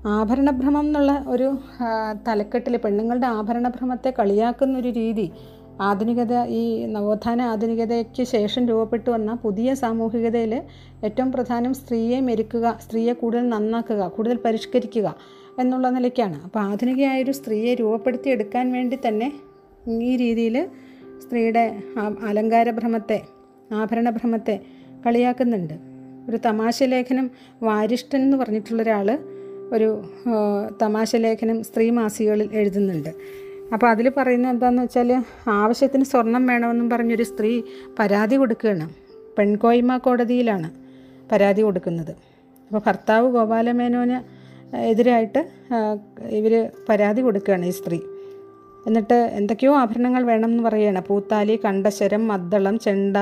ആഭരണഭ്രമം 0.08 0.86
എന്നുള്ള 0.86 1.24
ഒരു 1.28 1.48
തലക്കെട്ടിൽ 2.28 2.78
പെണ്ണുങ്ങളുടെ 2.78 3.28
ആഭരണഭ്രമത്തെ 3.28 4.10
കളിയാക്കുന്ന 4.12 4.78
ഒരു 4.78 4.88
രീതി 4.88 5.32
ആധുനികത 5.82 6.34
ഈ 6.50 6.86
നവോത്ഥാന 6.86 7.42
ആധുനികതയ്ക്ക് 7.42 8.24
ശേഷം 8.24 8.66
രൂപപ്പെട്ടു 8.66 9.10
വന്ന 9.12 9.34
പുതിയ 9.36 9.74
സാമൂഹികതയിൽ 9.74 10.54
ഏറ്റവും 11.04 11.32
പ്രധാനം 11.32 11.74
സ്ത്രീയെ 11.74 12.20
മെരുക്കുക 12.20 12.78
സ്ത്രീയെ 12.82 13.14
കൂടുതൽ 13.14 13.50
നന്നാക്കുക 13.50 14.08
കൂടുതൽ 14.08 14.38
പരിഷ്കരിക്കുക 14.46 15.08
എന്നുള്ള 15.60 15.90
നിലയ്ക്കാണ്. 15.90 16.44
അപ്പോൾ 16.44 16.60
ആധുനികയായൊരു 16.60 17.32
സ്ത്രീയെ 17.32 17.74
രൂപപ്പെടുത്തി 17.74 18.30
എടുക്കാൻ 18.30 18.72
വേണ്ടി 18.74 18.98
തന്നെ 19.08 19.34
ഈ 19.88 20.16
രീതിയിൽ 20.16 20.68
സ്ത്രീയുടെ 21.24 21.84
അലങ്കാര 22.28 22.72
ഭ്രമത്തെ 22.72 23.22
ആഭരണ 23.74 23.82
ആഭരണഭ്രമത്തെ 23.82 24.60
കളിയാക്കുന്നുണ്ട്. 25.06 25.74
ഒരു 26.30 26.38
തമാശ 26.46 26.84
ലേഖനം 26.84 27.32
വാരിഷ്ഠൻ 27.64 28.20
എന്ന് 28.22 28.38
പറഞ്ഞിട്ടുള്ള 28.38 28.82
ഒരാൾ 28.82 29.20
ഒരു 29.74 30.04
തമാശ 30.82 31.16
ലേഖനം 31.16 31.64
സ്ത്രീ 31.64 31.90
മാസികകളിൽ 31.90 32.50
എഴുതുന്നുണ്ട്. 32.54 33.10
അപ്പോൾ 33.74 33.88
അതിൽ 33.88 34.12
പറയുന്നത് 34.18 34.52
എന്താണെന്ന് 34.52 34.84
വെച്ചാൽ 34.84 35.24
ആവശ്യത്തിന് 35.48 36.04
സ്വർണം 36.04 36.48
വേണമെന്നും 36.48 36.90
പറഞ്ഞൊരു 36.90 37.24
സ്ത്രീ 37.24 37.62
പരാതി 38.00 38.36
കൊടുക്കുകയാണ്. 38.36 38.90
പെൺകോയ്മ 39.38 39.98
കോടതിയിലാണ് 39.98 40.72
പരാതി 41.32 41.62
കൊടുക്കുന്നത്. 41.62 42.12
അപ്പോൾ 42.12 42.82
ഭർത്താവ് 42.86 43.32
ഗോപാലമേനോന് 43.32 44.45
എതിരായിട്ട് 44.78 45.50
ഇവർ 46.30 46.70
പരാതി 46.90 47.22
കൊടുക്കുകയാണ് 47.22 47.66
ഈ 47.66 47.70
സ്ത്രീ. 47.70 48.00
എന്നിട്ട് 48.88 49.14
എന്തൊക്കെയോ 49.14 49.76
ആഭരണങ്ങൾ 49.76 50.24
വേണം 50.24 50.50
എന്ന് 50.50 50.64
പറയുകയാണ്. 50.64 51.02
പൂത്താലി 51.06 51.60
കണ്ടശരം 51.66 52.28
മദ്ദളം 52.28 52.80
ചെണ്ട 52.80 53.18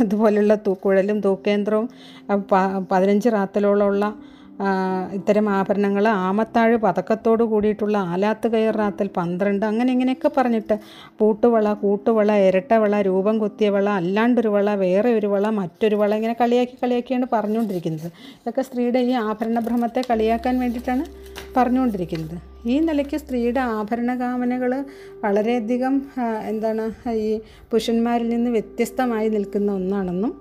അതുപോലെയുള്ള 0.00 0.54
തൂക്കുഴലും 0.54 1.20
തൂക്കേന്ദ്രവും 1.20 1.88
പതിനഞ്ച് 2.92 3.28
റാത്തലോളമുള്ള 3.28 4.14
ഇത്തരം 5.12 5.48
ആഭരണങ്ങൾ 5.48 6.08
ആമത്താഴ് 6.08 6.76
പതക്കത്തോട് 6.76 7.42
കൂടിയിട്ടുള്ള 7.42 7.96
ആലാത്ത് 7.98 8.48
കയറാത്തൽ 8.48 9.10
പന്ത്രണ്ട് 9.16 9.66
അങ്ങനെ 9.66 9.92
ഇങ്ങനെയൊക്കെ 9.92 10.30
പറഞ്ഞിട്ട് 10.36 10.78
പൂട്ടുവള 11.18 11.72
കൂട്ടുവള 11.72 12.32
ഇരട്ടവള 12.32 13.00
രൂപം 13.00 13.38
കുത്തിയ 13.38 13.70
വള 13.70 13.88
അല്ലാണ്ടൊരു 13.90 14.48
വള 14.48 14.74
വേറെ 14.74 15.14
ഒരു 15.14 15.26
വള 15.26 15.48
മറ്റൊരു 15.50 15.96
വള 15.96 16.14
ഇങ്ങനെ 16.14 16.36
കളിയാക്കി 16.40 16.76
കളിയാക്കിയാണ് 16.82 17.26
പറഞ്ഞുകൊണ്ടിരിക്കുന്നത്. 17.32 18.10
ഇതൊക്കെ 18.40 18.62
സ്ത്രീയുടെ 18.62 18.98
ഈ 18.98 19.12
ആഭരണ 19.12 19.60
ഭ്രമത്തെ 19.60 20.02
കളിയാക്കാൻ 20.10 20.58
വേണ്ടിയിട്ടാണ് 20.58 21.04
പറഞ്ഞുകൊണ്ടിരിക്കുന്നത്. 21.56 22.36
ഈ 22.66 22.78
നിലയ്ക്ക് 22.80 23.16
സ്ത്രീയുടെ 23.16 23.60
ആഭരണകാമനകൾ 23.60 24.84
വളരെയധികം 25.24 26.02
എന്താണ് 26.48 27.10
ഈ 27.10 27.40
പുരുഷന്മാരിൽ 27.70 28.28
നിന്ന് 28.28 28.50
വ്യത്യസ്തമായി 28.50 29.28
നിൽക്കുന്ന 29.28 29.72
ഒന്നാണെന്നും 29.72 30.32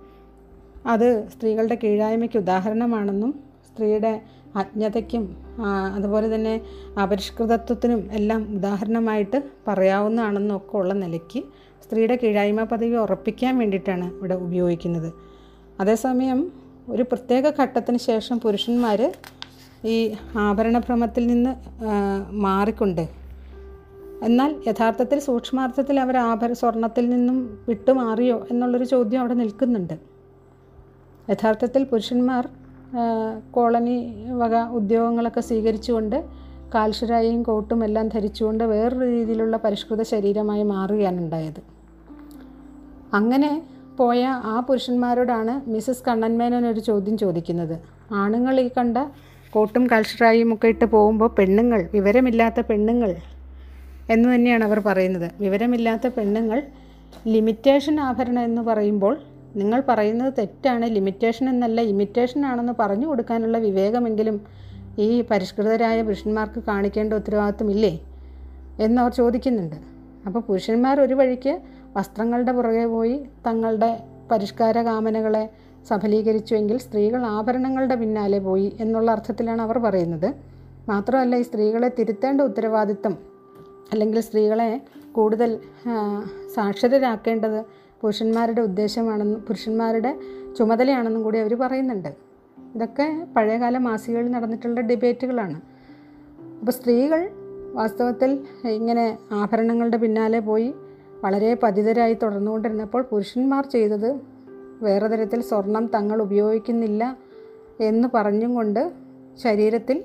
അത് 0.85 1.29
സ്ത്രീകളുടെ 1.29 1.77
കീഴായ്മയ്ക്ക് 1.83 2.38
ഉദാഹരണമാണെന്നും 2.38 3.48
സ്ത്രീയുടെ 3.79 4.21
അജ്ഞതയ്ക്കും 4.55 5.24
അതുപോലെ 5.95 6.27
തന്നെ 6.36 6.62
അപരിഷ്കൃതത്വത്തിനും 7.03 8.09
എല്ലാം 8.12 8.41
ഉദാഹരണമായിട്ട് 8.55 9.38
പറയാവുന്നതാണെന്നൊക്കെ 9.67 10.75
ഉള്ള 10.77 10.93
നിലയ്ക്ക് 10.93 11.39
സ്ത്രീയുടെ 11.83 12.15
കീഴായ്മ 12.24 12.63
പദവി 12.63 12.95
ഉറപ്പിക്കാൻ 12.95 13.53
വേണ്ടിയിട്ടാണ് 13.57 14.07
ഇവിടെ 14.13 14.36
ഉപയോഗിക്കുന്നത്. 14.36 15.13
അതേസമയം 15.79 16.51
ഒരു 16.89 17.03
പ്രത്യേക 17.03 17.50
ഘട്ടത്തിന് 17.62 17.98
ശേഷം 17.98 18.39
പുരുഷന്മാർ 18.39 19.01
ഈ 19.86 20.13
ആഭരണഭ്രമത്തിൽ 20.38 21.27
നിന്ന് 21.27 21.55
മാറിക്കൊണ്ട് 22.31 23.09
എന്നാൽ 24.24 24.51
യഥാർത്ഥത്തിൽ 24.67 25.19
സൂക്ഷ്മാർത്ഥത്തിൽ 25.19 26.00
അവർ 26.00 26.17
ആഭര 26.17 26.53
സ്വർണത്തിൽ 26.53 27.09
നിന്നും 27.09 27.38
വിട്ടുമാറിയോ 27.67 28.48
എന്നുള്ളൊരു 28.51 28.86
ചോദ്യം 28.86 29.19
അവിടെ 29.19 29.33
നിൽക്കുന്നുണ്ട്. 29.33 29.93
യഥാർത്ഥത്തിൽ 31.31 31.83
പുരുഷന്മാർ 31.83 32.50
കോളനി 33.51 33.98
വക 34.41 34.55
ഉദ്യോഗങ്ങളൊക്കെ 34.55 35.41
സ്വീകരിച്ചുകൊണ്ട് 35.41 36.24
കാൽഷരായും 36.75 37.43
കോട്ടും 37.43 37.84
എല്ലാം 37.84 38.08
ധരിച്ചുകൊണ്ട് 38.08 38.63
വേറൊരു 38.63 39.05
രീതിയിലുള്ള 39.05 39.58
പരിഷ്കൃത 39.58 40.01
ശരീരമായി 40.01 40.63
മാറുകയാണ് 40.63 41.19
ഉണ്ടായത്. 41.19 41.62
അങ്ങനെ 43.13 43.62
പോയ 43.98 44.24
ആ 44.24 44.60
പുരുഷന്മാരോടാണ് 44.60 45.69
മിസ്സസ് 45.72 46.03
കണ്ണൻമേനോൻ 46.08 46.65
ഒരു 46.65 46.79
ചോദ്യം 46.79 47.17
ചോദിക്കുന്നത്. 47.17 47.79
ആണുങ്ങൾ 48.12 48.60
ഈ 48.60 48.69
കണ്ട 48.77 48.98
കോട്ടും 49.53 49.88
കാൽഷറായും 49.91 50.53
ഒക്കെ 50.53 50.67
ഇട്ട് 50.67 50.86
പോകുമ്പോൾ 50.86 51.29
പെണ്ണുങ്ങൾ 51.38 51.89
വിവരമില്ലാത്ത 51.93 52.60
പെണ്ണുങ്ങൾ 52.60 53.15
എന്ന് 54.10 54.36
തന്നെയാണ് 54.36 54.63
അവർ 54.63 54.79
പറയുന്നത്. 54.79 55.31
വിവരമില്ലാത്ത 55.39 56.08
പെണ്ണുങ്ങൾ 56.08 56.63
ലിമിറ്റേഷൻ 57.27 58.00
ആഭരണം 58.00 58.43
എന്ന് 58.43 58.62
പറയുമ്പോൾ 58.62 59.17
നിങ്ങൾ 59.55 59.83
പറയുന്നത് 59.87 60.33
തെറ്റാണ് 60.37 60.85
ലിമിറ്റേഷൻ 60.85 61.49
എന്നല്ല 61.49 61.81
ഇമിറ്റേഷൻ 61.81 62.45
ആണെന്ന് 62.45 62.73
പറഞ്ഞു 62.79 63.07
കൊടുക്കാനുള്ള 63.07 63.57
വിവേകമെങ്കിലും 63.57 64.41
ഈ 64.99 65.21
പരിഷ്കൃതരായ 65.31 66.01
പുരുഷന്മാർക്ക് 66.01 66.63
കാണിക്കേണ്ട 66.67 67.13
ഉത്തരവാദിത്വമില്ലേ 67.13 67.99
എന്നവർ 68.79 69.11
ചോദിക്കുന്നുണ്ട്. 69.11 69.75
അപ്പോൾ 70.27 70.39
പുരുഷന്മാർ 70.39 71.01
ഒരു 71.01 71.13
വഴിക്ക് 71.13 71.59
വസ്ത്രങ്ങളുടെ 71.97 72.51
പുറകെ 72.51 72.85
പോയി 72.85 73.25
തങ്ങളുടെ 73.47 74.03
പരിഷ്കാര 74.31 74.81
കാമനകളെ 74.81 75.49
സഫലീകരിച്ചുവെങ്കിൽ 75.87 76.77
സ്ത്രീകൾ 76.77 77.25
ആഭരണങ്ങളുടെ 77.25 77.95
പിന്നാലെ 77.95 78.39
പോയി 78.39 78.77
എന്നുള്ള 78.79 79.11
അർത്ഥത്തിലാണ് 79.11 79.61
അവർ 79.61 79.77
പറയുന്നത്. 79.77 80.33
മാത്രമല്ല 80.89 81.35
ഈ 81.35 81.41
സ്ത്രീകളെ 81.41 81.89
തിരുത്തേണ്ട 81.99 82.41
ഉത്തരവാദിത്വം 82.41 83.17
അല്ലെങ്കിൽ 83.91 84.19
സ്ത്രീകളെ 84.19 84.81
കൂടുതൽ 85.11 85.59
സാക്ഷരരാക്കേണ്ടത് 86.55 87.65
പുരുഷന്മാരുടെ 88.01 88.61
ഉദ്ദേശമാണെന്നും 88.61 89.41
പുരുഷന്മാരുടെ 89.41 90.19
ചുമതലയാണെന്നും 90.57 91.23
കൂടി 91.23 91.39
അവർ 91.39 91.59
പറയുന്നുണ്ട്. 91.59 92.15
ഇതൊക്കെ 92.75 93.27
പഴയകാല 93.35 93.77
മാസികകളിൽ 93.77 94.31
നടന്നിട്ടുള്ള 94.31 94.81
ഡിബേറ്റുകളാണ്. 94.81 95.61
അപ്പോൾ 96.59 96.71
സ്ത്രീകൾ 96.71 97.29
വാസ്തവത്തിൽ 97.73 98.39
ഇങ്ങനെ 98.65 99.17
ആഭരണങ്ങളുടെ 99.31 99.97
പിന്നാലെ 99.97 100.39
പോയി 100.39 100.73
വളരെ 101.23 101.57
പതിതരായി 101.63 102.13
തുടർന്നുകൊണ്ടിരുന്നപ്പോൾ 102.13 103.01
പുരുഷന്മാർ 103.01 103.65
ചെയ്തത് 103.65 104.19
വേറെ 104.81 105.07
തരത്തിൽ 105.07 105.41
സ്വർണം 105.41 105.89
തങ്ങൾ 105.95 106.21
ഉപയോഗിക്കുന്നില്ല 106.21 107.17
എന്ന് 107.81 108.07
പറഞ്ഞും 108.13 108.55
കൊണ്ട് 108.55 108.91
ശരീരത്തിൽ 109.43 110.03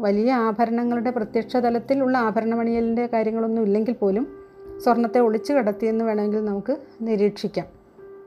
വലിയ 0.00 0.32
ആഭരണങ്ങളുടെ 0.32 1.10
പ്രത്യക്ഷ 1.10 1.56
തലത്തിലുള്ള 1.56 2.18
ആഭരണമണിയലിന്റെ 2.18 3.06
കാര്യങ്ങളൊന്നും 3.06 3.62
ഇല്ലെങ്കിൽ 3.62 3.92
പോലും 3.92 4.41
സ്വർണത്തെ 4.84 5.20
ഒളിച്ചു 5.20 5.52
കടത്തിയെന്ന് 5.52 6.04
വേണമെങ്കിൽ 6.04 6.44
നമുക്ക് 6.44 6.76
നിരീക്ഷിക്കാം. 7.00 7.66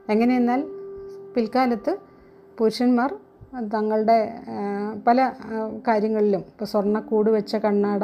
എങ്ങനെയെന്നാൽ 0.09 0.61
പിൽക്കാലത്ത് 1.35 1.97
പുരുഷന്മാർ 2.57 3.15
തങ്ങളുടെ 3.73 4.17
പല 5.07 5.31
കാര്യങ്ങളിലും 5.87 6.39
ഇപ്പോൾ 6.39 6.65
സ്വർണക്കൂട് 6.65 7.29
വെച്ച 7.29 7.55
കണ്ണാട 7.55 8.03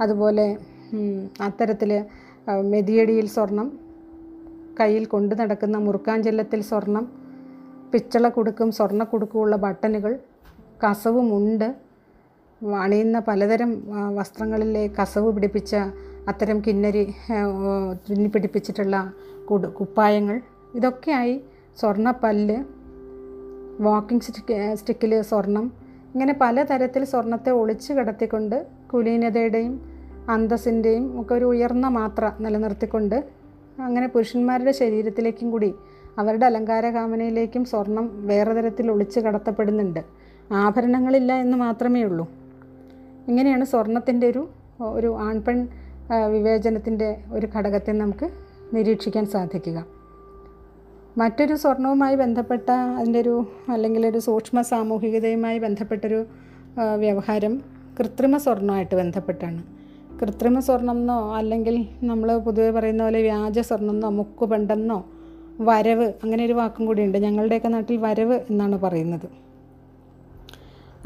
അതുപോലെ 0.00 0.56
അത്തരത്തിൽ 1.40 2.04
മെതിയടിയിൽ 2.62 3.26
സ്വർണം 3.26 3.78
കയ്യിൽ 4.80 5.04
കൊണ്ടു 5.04 5.34
നടക്കുന്ന 5.34 5.76
മുറുക്കാഞ്ചെല്ലത്തിൽ 5.78 6.60
സ്വർണം 6.60 7.04
പിച്ചള 7.92 8.28
കുടുക്കും 8.28 8.72
സ്വർണ 8.72 9.04
കുടുക്കുമുള്ള 9.04 9.56
ബട്ടണുകൾ 9.56 10.18
കസവുമുണ്ട്. 10.84 11.74
അണിയുന്ന 12.80 13.18
പലതരം 13.18 13.70
വസ്ത്രങ്ങളിലെ 14.14 14.90
കസവ് 15.02 15.32
പിടിപ്പിച്ച 15.32 15.76
അത്തരം 16.28 16.62
കിന്നരി 16.66 17.14
തുന്നി 18.10 18.28
പിടിപ്പിച്ചിട്ടുള്ള 18.28 19.12
കുടു 19.50 19.66
കുപ്പായങ്ങൾ. 19.66 20.40
ഇതൊക്കെയായി 20.74 21.40
സ്വർണപ്പല്ല് 21.80 22.64
വാക്കിംഗ് 23.80 24.22
സ്റ്റിക്ക് 24.22 24.74
സ്റ്റിക്കിൽ 24.74 25.22
സ്വർണം. 25.22 25.72
ഇങ്ങനെ 26.14 26.34
പലതരത്തിൽ 26.40 27.04
സ്വർണത്തെ 27.04 27.50
ഒളിച്ചു 27.50 27.92
കിടത്തിക്കൊണ്ട് 27.92 28.66
കുലീനതയുടെയും 28.92 29.74
അന്തസ്സിന്റെയും 30.28 31.20
ഒക്കെ 31.20 31.34
ഒരു 31.34 31.44
ഉയർന്ന 31.44 31.88
മാത്ര 31.88 32.32
നിലനിർത്തിക്കൊണ്ട് 32.40 33.24
അങ്ങനെ 33.78 34.08
പുരുഷന്മാരുടെ 34.08 34.72
ശരീരത്തിലേക്കും 34.72 35.50
കൂടി 35.50 35.74
അവരുടെ 36.18 36.46
അലങ്കാര 36.46 36.90
കാമനയിലേക്കും 36.90 37.64
സ്വർണം 37.64 38.26
വേറെ 38.26 38.52
തരത്തിൽ 38.52 38.90
ഒളിച്ചു 38.90 39.20
കടത്തപ്പെടുന്നുണ്ട്. 39.20 40.00
ആഭരണങ്ങളില്ല 40.52 41.32
എന്ന് 41.32 41.56
മാത്രമേ 41.56 42.02
ഉള്ളൂ 42.02 42.28
ഇങ്ങനെയാണ് 43.28 43.64
സ്വർണത്തിന്റെ 43.64 44.26
ഒരു 44.26 44.48
ഒരു 44.80 45.16
ആൺപെൺ 45.18 45.68
വിവേചനത്തിന്റെ 46.12 47.24
ഒരു 47.32 47.48
ഘടകത്തെ 47.56 47.92
നമുക്ക് 47.92 48.30
നിരീക്ഷിക്കാൻ 48.74 49.26
സാധിക്കുക. 49.26 49.86
മറ്റൊരു 51.18 51.54
സ്വർണവുമായി 51.54 52.14
ബന്ധപ്പെട്ട 52.14 52.70
അതിന്റെ 52.70 53.20
ഒരു 53.20 53.46
അല്ലെങ്കിൽ 53.68 54.06
ഒരു 54.06 54.18
സൂക്ഷ്മ 54.18 54.60
സാമൂഹികതയുമായി 54.62 55.58
ബന്ധപ്പെട്ടൊരു 55.58 56.26
വ്യവഹാരം 56.96 57.62
കൃത്രിമ 58.00 58.36
സ്വർണമായിട്ട് 58.36 58.94
ബന്ധപ്പെട്ടാണ്. 58.94 59.62
കൃത്രിമ 60.20 60.58
സ്വർണം 60.58 60.98
എന്നോ 60.98 61.36
അല്ലെങ്കിൽ 61.36 61.88
നമ്മൾ 62.02 62.38
പൊതുവെ 62.38 62.70
പറയുന്ന 62.70 63.02
പോലെ 63.02 63.22
വ്യാജ 63.22 63.58
സ്വർണം 63.58 63.90
എന്നോ 63.90 64.10
മുക്കുപണ്ടെന്നോ 64.10 65.04
വരവ് 65.60 66.12
അങ്ങനെ 66.22 66.44
ഒരു 66.44 66.52
വാക്കും 66.52 66.86
കൂടിയുണ്ട്. 66.86 67.18
ഞങ്ങളുടെയൊക്കെ 67.18 67.68
നാട്ടിൽ 67.68 67.96
വരവ് 67.96 68.40
എന്നാണ് 68.50 68.78
പറയുന്നത്. 68.78 69.28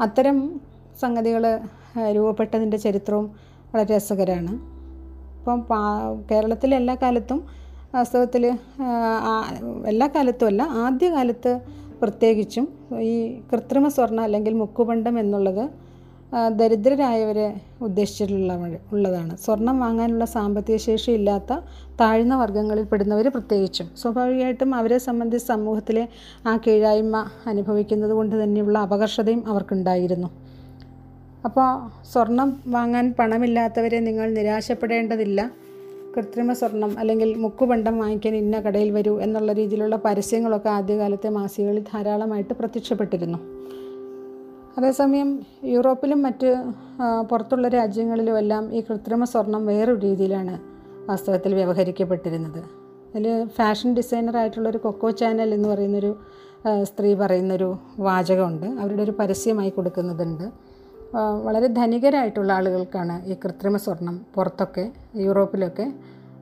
അത്തരം 0.01 0.61
സംഗതികൾ 1.01 1.59
രൂപപ്പെട്ടതിന്റെ 2.15 2.77
ചരിത്രവും 2.77 3.31
വളരെ 3.75 3.97
രസകരമാണ്. 3.97 4.72
ഇപ്പം 5.43 5.61
കേരളത്തിലെ 6.29 6.75
എല്ലാ 6.81 6.93
കാലത്തും 7.01 7.39
വാസ്തവത്തിൽ 7.95 8.43
എല്ലാ 9.91 10.07
കാലത്തും 10.07 10.47
അല്ല 10.51 10.61
ആദ്യകാലത്ത് 10.83 11.51
പ്രത്യേകിച്ചും 12.01 12.65
ഈ 13.07 13.15
കൃത്രിമ 13.49 13.87
സ്വർണ 13.87 14.19
അല്ലെങ്കിൽ 14.27 14.53
മുക്കുപണ്ടം 14.61 15.15
എന്നുള്ളത് 15.19 15.63
ദരിദ്രരായവരെ 16.59 17.47
ഉദ്ദേശിച്ചിട്ടുള്ള 17.81 18.53
ഉള്ളതാണ്. 18.91 19.33
സ്വർണം 19.37 19.75
വാങ്ങാനുള്ള 19.79 20.25
സാമ്പത്തിക 20.35 20.77
ശേഷി 20.85 21.11
ഇല്ലാത്ത 21.11 21.59
താഴ്ന്ന 21.99 22.35
വർഗങ്ങളിൽ 22.35 22.85
പെടുന്നവർ 22.91 23.27
പ്രത്യേകിച്ചും. 23.27 23.89
സ്വാഭാവികമായിട്ടും 24.01 24.71
അവരെ 24.75 24.97
സംബന്ധിച്ച് 25.07 25.47
സമൂഹത്തിലെ 25.47 26.05
ആ 26.47 26.55
കീഴായ്മ 26.67 27.17
അനുഭവിക്കുന്നത് 27.47 28.11
കൊണ്ട് 28.11 28.43
തന്നെയുള്ള 28.43 28.77
അപകർഷതയും 28.79 29.43
അവർക്കുണ്ടായിരുന്നു. 29.47 30.31
അപ്പോൾ 31.45 31.69
സ്വർണം 32.13 32.49
വാങ്ങാൻ 32.67 33.15
പണമില്ലാത്തവരെ 33.19 33.99
നിങ്ങൾ 33.99 34.29
നിരാശപ്പെടേണ്ടതില്ല. 34.29 35.51
കൃത്രിമ 36.17 36.53
സ്വർണം 36.53 36.99
അല്ലെങ്കിൽ 36.99 37.29
മുക്കുപണ്ടം 37.33 37.99
വാങ്ങിക്കാൻ 37.99 38.35
ഇന്ന 38.35 38.59
കടയിൽ 38.59 38.91
വരൂ 38.91 39.19
എന്നുള്ള 39.19 39.51
രീതിയിലുള്ള 39.53 39.95
പരസ്യങ്ങളൊക്കെ 39.95 40.69
ആദ്യകാലത്തെ 40.69 41.29
മാസികകളിൽ 41.29 41.83
ധാരാളമായിട്ട് 41.93 42.53
പ്രത്യക്ഷപ്പെട്ടിരുന്നു. 42.53 43.39
അതേസമയം 44.77 45.39
യൂറോപ്പിലും 45.63 46.21
മറ്റ് 46.21 46.49
പുറത്തുള്ള 47.29 47.67
രാജ്യങ്ങളിലും 47.67 48.37
എല്ലാം 48.37 48.75
ഈ 48.75 48.81
കൃത്രിമ 48.81 49.23
സ്വർണം 49.23 49.65
വേറൊരു 49.65 49.99
രീതിയിലാണ് 49.99 50.59
വാസ്തവത്തിൽ 51.09 51.55
വ്യവഹരിക്കപ്പെട്ടിരുന്നത്. 51.55 52.61
അതിൽ 53.15 53.47
ഫാഷൻ 53.57 53.93
ഡിസൈനറായിട്ടുള്ളൊരു 53.93 54.77
കൊക്കോ 54.77 55.09
ചാനൽ 55.11 55.53
എന്ന് 55.53 55.69
പറയുന്നൊരു 55.69 56.11
സ്ത്രീ 56.83 57.13
പറയുന്നൊരു 57.13 57.77
വാചകമുണ്ട്. 57.99 58.65
അവരുടെ 58.65 59.03
ഒരു 59.03 59.13
പരസ്യമായി 59.19 59.69
കൊടുക്കുന്നതുണ്ട്. 59.69 60.45
വളരെ 61.15 61.67
ധനികരായിട്ടുള്ള 61.67 62.53
ആളുകൾക്കാണ് 62.53 63.25
ഈ 63.25 63.33
കൃത്രിമ 63.33 63.77
സ്വർണം 63.77 64.25
പുറത്തൊക്കെ 64.35 64.91
യൂറോപ്പിലൊക്കെ 65.15 65.93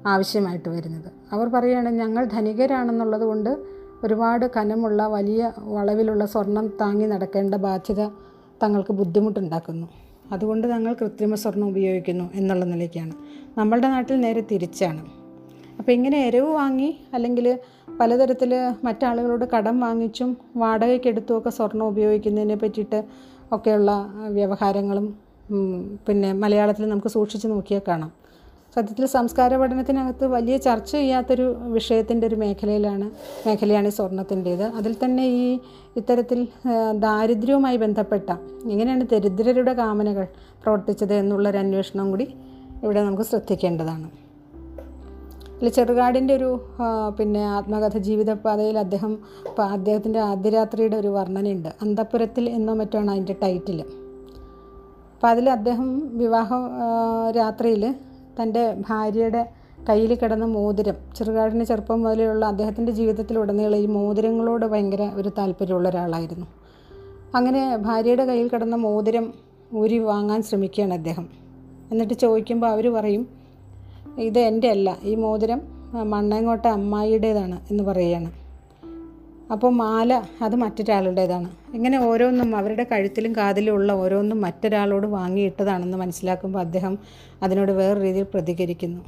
ആവശ്യമായിട്ട് 0.07 0.69
വരുന്നത്. 0.69 1.11
അവർ 1.31 1.47
പറയുകയാണ് 1.47 1.89
ഞങ്ങൾ 1.89 2.25
ധനികരാണെന്നുള്ളത് 2.25 3.21
കൊണ്ട് 3.21 3.57
ഒരുപാട് 4.03 4.45
കനമുള്ള 4.57 5.07
വലിയ 5.07 5.51
വളവിലുള്ള 5.57 6.25
സ്വർണം 6.25 6.67
താങ്ങി 6.81 7.05
നടക്കേണ്ട 7.05 7.55
ബാധ്യത 7.55 8.07
തങ്ങൾക്ക് 8.63 8.93
ബുദ്ധിമുട്ടുണ്ടാക്കുന്നു. 8.93 9.87
അതുകൊണ്ട് 10.31 10.67
ഞങ്ങൾ 10.67 10.93
കൃത്രിമ 10.93 11.35
സ്വർണം 11.35 11.67
ഉപയോഗിക്കുന്നു 11.67 12.29
എന്നുള്ള 12.33 12.65
നിലയ്ക്കാണ്. 12.65 13.11
നമ്മളുടെ 13.57 13.87
നാട്ടിൽ 13.87 14.21
നേരെ 14.21 14.41
തിരിച്ചാണ്. 14.41 15.05
അപ്പോൾ 15.79 15.91
ഇങ്ങനെ 15.91 16.27
എരവ് 16.27 16.49
വാങ്ങി 16.53 16.99
അല്ലെങ്കിൽ 17.13 17.59
പലതരത്തിൽ 17.99 18.71
മറ്റാളുകളോട് 18.83 19.45
കടം 19.57 19.79
വാങ്ങിച്ചും 19.79 20.37
വാടകയ്ക്കെടുത്തും 20.55 21.37
ഒക്കെ 21.37 21.49
സ്വർണം 21.49 21.85
ഉപയോഗിക്കുന്നതിനെ 21.87 22.55
പറ്റിയിട്ട് 22.55 23.03
ഒക്കെയുള്ള 23.55 23.91
വ്യവഹാരങ്ങളും 24.37 25.05
പിന്നെ 26.07 26.33
മലയാളത്തിൽ 26.33 26.89
നമുക്ക് 26.89 27.07
സൂക്ഷിച്ച് 27.07 27.47
നോക്കിയാൽ 27.47 27.81
കാണാം. 27.87 28.11
സത്യത്തിൽ 28.75 29.05
സംസ്കാര 29.05 29.57
പഠനത്തിനകത്ത് 29.57 30.25
വലിയ 30.25 30.57
ചർച്ച 30.57 30.91
ചെയ്യാത്തൊരു 30.91 31.45
വിഷയത്തിന്റെ 31.75 32.27
ഒരു 32.27 32.35
മേഖലയിലാണ് 32.35 33.07
മേഖലയാണ് 33.47 33.87
ഈ 33.87 33.89
സ്വർണത്തിന്റേത്. 33.89 34.63
അതിൽ 34.63 34.95
തന്നെ 35.03 35.25
ഈ 35.25 35.59
ഇത്തരത്തിൽ 35.97 36.47
ദാരിദ്ര്യവുമായി 36.99 37.77
ബന്ധപ്പെട്ട 37.77 38.29
എങ്ങനെയാണ് 38.71 39.07
ദരിദ്രരുടെ 39.11 39.73
കാമനകൾ 39.73 40.27
പ്രവർത്തിച്ചത് 40.63 41.13
എന്നുള്ളൊരു 41.13 41.57
അന്വേഷണം 41.57 42.07
കൂടി 42.11 42.27
ഇവിടെ 42.83 43.03
നമുക്ക് 43.03 43.23
ശ്രദ്ധിക്കേണ്ടതാണ്. 43.23 44.07
ഇതിൽ 45.61 45.71
ചെറുകാടിന്റെ 45.77 46.33
ഒരു 46.35 46.47
പിന്നെ 47.17 47.41
ആത്മകഥ 47.55 47.97
ജീവിതപാതയിൽ 48.05 48.77
അദ്ദേഹം 48.79 49.11
അദ്ദേഹത്തിന്റെ 49.73 50.19
ആദ്യരാത്രിയുടെ 50.19 50.95
ഒരു 50.95 51.09
വർണനയുണ്ട്. 51.15 51.67
അന്തപുരത്തിൽ 51.83 52.45
എന്നോ 52.49 52.73
മറ്റോ 52.73 52.97
ആണ് 52.99 53.11
അതിന്റെ 53.11 53.35
ടൈറ്റിൽ 53.43 53.79
അപ്പം 53.81 55.27
അതിൽ 55.29 55.47
അദ്ദേഹം 55.49 55.89
വിവാഹ 56.21 56.49
രാത്രിയിൽ 57.37 57.83
തന്റെ 58.37 58.63
ഭാര്യയുടെ 58.89 59.41
കയ്യിൽ 59.89 60.11
കിടന്ന 60.21 60.45
മോതിരം 60.45 60.97
ചെറുകാടിന് 61.17 61.63
ചെറുപ്പം 61.63 62.01
മുതലുള്ള 62.03 62.45
അദ്ദേഹത്തിന്റെ 62.45 62.91
ജീവിതത്തിലുടനീളം 62.91 63.77
ഈ 63.77 63.85
മോതിരങ്ങളോട് 63.97 64.65
ഭയങ്കര 64.65 65.05
ഒരു 65.15 65.31
താല്പര്യമുള്ള 65.37 65.89
ഒരാളായിരുന്നു. 65.89 66.47
അങ്ങനെ 67.35 67.61
ഭാര്യയുടെ 67.87 68.25
കയ്യിൽ 68.31 68.47
കിടന്ന 68.47 68.79
മോതിരം 68.85 69.27
ഊരി 69.81 69.99
വാങ്ങാൻ 70.09 70.41
ശ്രമിക്കുകയാണ് 70.43 70.93
അദ്ദേഹം. 70.93 71.27
എന്നിട്ട് 71.91 72.13
ചോദിക്കുമ്പോൾ 72.13 72.67
അവർ 72.67 72.87
പറയും 72.97 73.40
ഇത് 74.19 74.39
എന്റെ 74.39 74.69
അല്ല. 74.69 74.97
ഈ 75.03 75.15
മോതിരം 75.15 75.61
മണ്ണങ്ങോട്ട 76.03 76.65
അമ്മായിയുടേതാണ് 76.65 77.59
എന്ന് 77.71 77.83
പറയുകയാണ്. 77.83 78.31
അപ്പോൾ 79.51 79.71
മാല 79.71 80.23
അത് 80.41 80.55
മറ്റൊരാളുടേതാണ്. 80.55 81.49
ഇങ്ങനെ 81.73 82.05
ഓരോന്നും 82.05 82.55
അവരുടെ 82.55 82.83
കഴുത്തിലും 82.91 83.35
കാതിലും 83.35 83.71
ഉള്ള 83.71 83.93
ഓരോന്നും 83.93 84.41
മറ്റൊരാളോട് 84.41 85.07
വാങ്ങിയിട്ടതാണെന്ന് 85.07 85.97
മനസ്സിലാക്കുമ്പോൾ 85.97 86.59
അദ്ദേഹം 86.59 86.97
അതിനോട് 87.43 87.71
വേറെ 87.71 88.01
രീതിയിൽ 88.01 88.25
പ്രതികരിക്കുന്നു. 88.33 89.01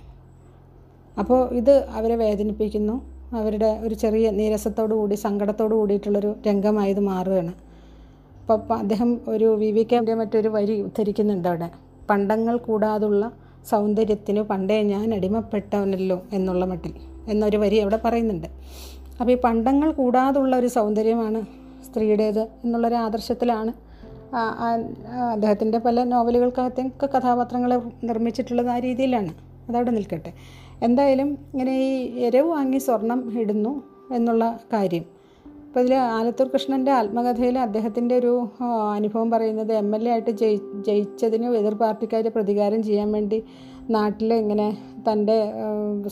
അപ്പോൾ 1.20 1.50
ഇത് 1.50 1.88
അവരെ 1.90 2.16
വേദനിപ്പിക്കുന്നു. 2.16 3.14
അവരുടെ 3.36 3.80
ഒരു 3.84 3.96
ചെറിയ 3.96 4.30
നീരസത്തോടു 4.30 4.94
കൂടി 4.94 5.16
സങ്കടത്തോടു 5.16 5.76
കൂടിയിട്ടുള്ളൊരു 5.76 6.36
രംഗമായത് 6.48 7.00
മാറുകയാണ്. 7.00 7.54
അപ്പോൾ 8.52 8.74
അദ്ദേഹം 8.74 9.22
ഒരു 9.28 9.56
വി 9.56 9.72
വി 9.72 9.84
കെ 9.84 10.14
മറ്റൊരു 10.14 10.50
വരി 10.50 10.82
ഉദ്ധരിക്കുന്നുണ്ട് 10.82 11.48
അവിടെ. 11.48 11.70
പണ്ടങ്ങൾ 12.10 12.58
കൂടാതുള്ള 12.58 13.32
സൗന്ദര്യത്തിന് 13.70 14.42
പണ്ടേ 14.42 14.84
ഞാൻ 14.84 15.14
അടിമപ്പെട്ടവനല്ലോ 15.14 16.24
എന്നുള്ള 16.34 16.66
മട്ടിൽ 16.66 16.94
എന്നൊരു 17.28 17.58
വരി 17.58 17.76
അവിടെ 17.76 18.00
പറയുന്നുണ്ട്. 18.06 18.48
അപ്പോൾ 19.20 19.32
ഈ 19.32 19.36
പണ്ടങ്ങൾ 19.36 19.92
കൂടാതുള്ള 19.92 20.56
ഒരു 20.56 20.68
സൗന്ദര്യമാണ് 20.68 21.42
സ്ത്രീയുടേത് 21.86 22.42
എന്നുള്ളൊരു 22.42 22.96
ആദർശത്തിലാണ് 22.96 23.74
അദ്ദേഹത്തിന്റെ 25.32 25.78
പല 25.78 26.04
നോവലുകൾക്കകത്തൊക്കെ 26.04 27.08
കഥാപാത്രങ്ങളെ 27.18 27.78
നിർമ്മിച്ചിട്ടുള്ളത് 28.04 28.70
ആ 28.70 28.80
രീതിയിലാണ്. 28.80 29.34
അതവിടെ 29.70 29.92
നിൽക്കട്ടെ. 29.92 30.34
എന്തായാലും 30.84 31.30
ഇങ്ങനെ 31.54 31.74
ഈ 31.80 32.20
എരവ് 32.20 32.50
വാങ്ങി 32.50 32.78
സ്വർണം 32.78 33.40
ഇടുന്നു 33.40 33.84
എന്നുള്ള 34.14 34.60
കാര്യം 34.74 35.06
അപ്പോൾ 35.74 35.86
ഇതിൽ 35.86 35.94
ആലത്തൂർ 36.16 36.48
കൃഷ്ണന്റെ 36.54 36.92
ആത്മകഥയിൽ 36.92 37.56
അദ്ദേഹത്തിന്റെ 37.60 38.16
ഒരു 38.22 38.34
അനുഭവം 38.96 39.30
പറയുന്നത് 39.32 39.72
എം 39.74 39.88
എൽ 39.96 40.04
എ 40.08 40.12
ആയിട്ട് 40.12 40.32
ജയി 40.42 40.58
ജയിച്ചതിന് 40.88 41.48
എതിർ 41.60 41.76
പാർട്ടിക്കാർ 41.80 42.28
പ്രതികാരം 42.36 42.82
ചെയ്യാൻ 42.84 43.10
വേണ്ടി 43.12 43.40
നാട്ടിൽ 43.96 44.34
ഇങ്ങനെ 44.34 44.68
തന്റെ 45.08 45.38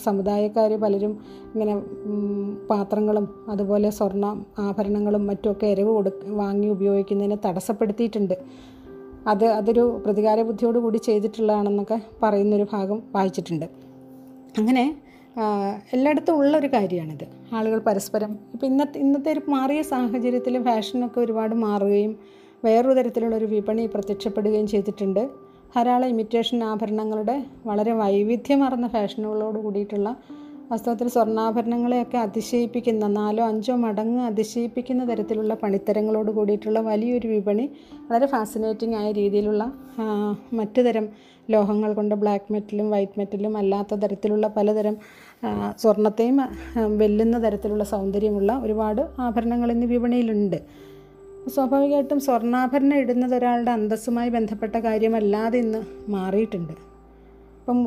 സമുദായക്കാർ 0.06 0.72
പലരും 0.84 1.12
ഇങ്ങനെ 1.52 1.76
പാത്രങ്ങളും 2.70 3.28
അതുപോലെ 3.48 3.90
സ്വർണ 3.98 4.24
ആഭരണങ്ങളും 4.64 5.24
മറ്റുമൊക്കെ 5.26 5.68
എരിവ് 5.74 5.92
കൊടു 5.98 6.12
വാങ്ങി 6.40 6.68
ഉപയോഗിക്കുന്നതിനെ 6.68 7.38
തടസ്സപ്പെടുത്തിയിട്ടുണ്ട്. 7.46 8.36
അത് 9.26 9.46
അതൊരു 9.60 9.86
പ്രതികാര 10.06 10.42
ബുദ്ധിയോടുകൂടി 10.50 11.00
ചെയ്തിട്ടുള്ളതാണെന്നൊക്കെ 11.08 12.00
പറയുന്നൊരു 12.22 12.66
ഭാഗം 12.74 13.00
വായിച്ചിട്ടുണ്ട്. 13.16 13.66
അങ്ങനെ 14.58 14.84
എല്ലായിടത്തും 15.92 16.38
ഉള്ളൊരു 16.38 16.66
കാര്യമാണിത്. 16.66 17.24
ആളുകൾ 17.54 17.78
പരസ്പരം 17.78 18.38
ഇപ്പം 18.52 18.66
ഇന്നത്തെ 18.66 18.98
ഇന്നത്തെ 18.98 19.32
ഒരു 19.32 19.42
മാറിയ 19.48 19.82
സാഹചര്യത്തിൽ 19.82 20.62
ഫാഷനൊക്കെ 20.62 21.20
ഒരുപാട് 21.20 21.54
മാറുകയും 21.54 22.18
വേറൊരു 22.64 22.94
തരത്തിലുള്ളൊരു 22.94 23.44
വിപണി 23.44 23.86
പ്രത്യക്ഷപ്പെടുകയും 23.86 24.66
ചെയ്തിട്ടുണ്ട്. 24.66 25.28
ധാരാളം 25.74 26.08
ഇമിറ്റേഷൻ 26.08 26.64
ആഭരണങ്ങളുടെ 26.64 27.44
വളരെ 27.66 27.92
വൈവിധ്യമാർന്ന 27.92 28.88
ഫാഷനുകളോട് 28.88 29.58
കൂടിയിട്ടുള്ള 29.58 30.16
വാസ്തവത്തിൽ 30.70 31.08
സ്വർണാഭരണങ്ങളെയൊക്കെ 31.08 32.18
അതിശയിപ്പിക്കുന്ന 32.18 33.06
നാലോ 33.06 33.44
അഞ്ചോ 33.44 33.76
മടങ്ങ് 33.76 34.20
അതിശയിപ്പിക്കുന്ന 34.20 35.10
തരത്തിലുള്ള 35.10 35.54
പണിത്തരങ്ങളോട് 35.54 36.30
കൂടിയിട്ടുള്ള 36.30 36.80
വലിയൊരു 36.80 37.28
വിപണി 37.28 37.70
വളരെ 38.10 38.26
ഫാസിനേറ്റിംഗ് 38.26 38.96
ആയ 38.96 39.12
രീതിയിലുള്ള 39.12 39.72
മറ്റു 40.52 40.82
തരം 40.82 41.08
ലോഹങ്ങൾ 41.50 41.94
കൊണ്ട് 41.94 42.14
ബ്ലാക്ക് 42.14 42.52
മെറ്റലും 42.52 42.90
വൈറ്റ് 42.90 43.18
മെറ്റലും 43.18 43.56
അല്ലാത്ത 43.56 43.94
തരത്തിലുള്ള 43.94 44.46
പലതരം 44.48 44.96
സ്വർണത്തെയും 45.78 46.40
വെല്ലുന്ന 46.96 47.46
തരത്തിലുള്ള 47.46 47.84
സൗന്ദര്യമുള്ള 47.84 48.52
ഒരുപാട് 48.52 49.02
ആഭരണങ്ങൾ 49.18 49.72
ഇന്ന് 49.72 49.86
വിപണിയിലുണ്ട്. 49.86 50.58
സ്വാഭാവികമായിട്ടും 51.48 52.20
സ്വർണാഭരണം 52.20 52.96
ഇടുന്നത് 52.96 53.34
ഒരാളുടെ 53.34 53.70
അന്തസ്സുമായി 53.70 54.28
ബന്ധപ്പെട്ട 54.28 54.76
കാര്യമല്ലാതെ 54.76 55.58
ഇന്ന് 55.58 56.10
മാറിയിട്ടുണ്ട്. 56.10 56.72
അപ്പം 57.60 57.78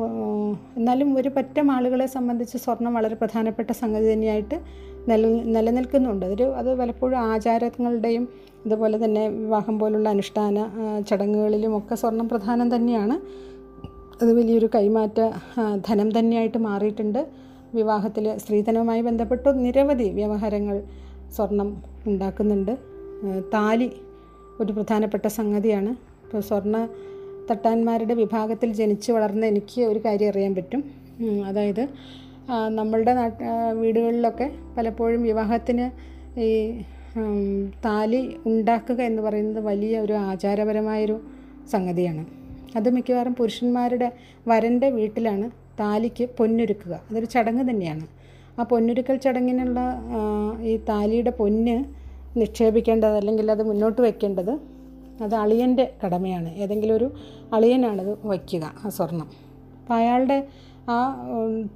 എന്നാലും 0.76 1.18
ഒരു 1.18 1.28
പറ്റം 1.28 1.70
ആളുകളെ 1.70 2.06
സംബന്ധിച്ച് 2.06 2.58
സ്വർണം 2.58 2.94
വളരെ 2.94 3.14
പ്രധാനപ്പെട്ട 3.14 3.70
സംഗതി 3.70 4.12
തന്നെയായിട്ട് 4.12 4.60
നില 5.08 5.26
നിലനിൽക്കുന്നുണ്ട്. 5.26 6.26
അതൊരു 6.26 6.44
അത് 6.44 6.78
പലപ്പോഴും 6.78 7.18
ആചാരങ്ങളുടെയും 7.18 8.28
അതുപോലെ 8.66 9.04
തന്നെ 9.04 9.28
വിവാഹം 9.28 9.78
പോലുള്ള 9.78 10.08
അനുഷ്ഠാന 10.08 10.56
ചടങ്ങുകളിലും 11.08 11.78
ഒക്കെ 11.78 11.94
സ്വർണം 11.94 12.28
പ്രധാനം 12.28 12.76
തന്നെയാണ്. 12.76 13.16
അത് 14.22 14.32
വലിയൊരു 14.32 14.68
കൈമാറ്റ 14.74 15.18
ധനം 15.88 16.18
തന്നെയായിട്ട് 16.18 16.58
മാറിയിട്ടുണ്ട്. 16.58 17.28
വിവാഹത്തിൽ 17.74 18.38
സ്ത്രീധനവുമായി 18.38 19.02
ബന്ധപ്പെട്ട് 19.02 19.64
നിരവധി 19.64 20.08
വ്യവഹാരങ്ങൾ 20.10 20.82
സ്വർണം 21.36 21.82
ഉണ്ടാക്കുന്നുണ്ട്. 22.06 22.78
താലി 23.54 23.90
ഒരു 24.60 24.72
പ്രധാനപ്പെട്ട 24.72 25.26
സംഗതിയാണ്. 25.26 25.90
ഇപ്പോൾ 26.24 26.40
സ്വർണ 26.40 26.88
തട്ടാന്മാരുടെ 27.50 28.14
വിഭാഗത്തിൽ 28.14 28.72
ജനിച്ചു 28.72 29.12
വളർന്ന 29.12 29.46
എനിക്ക് 29.46 29.80
ഒരു 29.82 30.00
കാര്യം 30.04 30.28
അറിയാൻ 30.28 30.54
പറ്റും. 30.54 30.84
അതായത് 31.46 31.88
നമ്മളുടെ 32.68 33.14
നാട്ട് 33.14 33.44
വീടുകളിലൊക്കെ 33.74 34.52
പലപ്പോഴും 34.76 35.22
വിവാഹത്തിന് 35.22 35.86
ഈ 36.40 36.50
താലി 37.84 38.36
ഉണ്ടാക്കുക 38.46 39.00
എന്ന് 39.02 39.22
പറയുന്നത് 39.22 39.64
വലിയ 39.64 40.00
ഒരു 40.00 40.12
ആചാരപരമായൊരു 40.12 41.20
സംഗതിയാണ്. 41.70 42.24
അത് 42.76 42.90
മിക്കവാറും 42.90 43.34
പുരുഷന്മാരുടെ 43.34 44.12
വരന്റെ 44.48 44.90
വീട്ടിലാണ് 44.90 45.50
താലിക്ക് 45.80 46.28
പൊന്നൊരുക്കുക. 46.38 47.00
അതൊരു 47.10 47.24
ചടങ്ങ് 47.24 47.70
തന്നെയാണ്. 47.70 48.06
ആ 48.58 48.62
പൊന്നൊരുക്കൽ 48.62 49.16
ചടങ്ങിനുള്ള 49.16 49.80
ഈ 50.60 50.76
താലിയുടെ 50.76 51.30
പൊന്ന് 51.30 51.84
നിക്ഷേപിക്കേണ്ടത് 52.36 53.16
അല്ലെങ്കിൽ 53.16 53.50
അത് 53.50 53.62
മുന്നോട്ട് 53.62 54.00
വയ്ക്കേണ്ടത് 54.02 54.50
അത് 55.22 55.34
അളിയന്റെ 55.34 55.92
കടമയാണ്. 56.04 56.54
ഏതെങ്കിലും 56.54 56.96
ഒരു 56.96 57.12
അളിയനാണത് 57.52 58.18
വയ്ക്കുക 58.24 58.74
ആ 58.84 58.88
സ്വർണം. 58.88 59.28
അപ്പോൾ 59.80 59.94
അയാളുടെ 59.94 60.38
ആ 60.88 60.96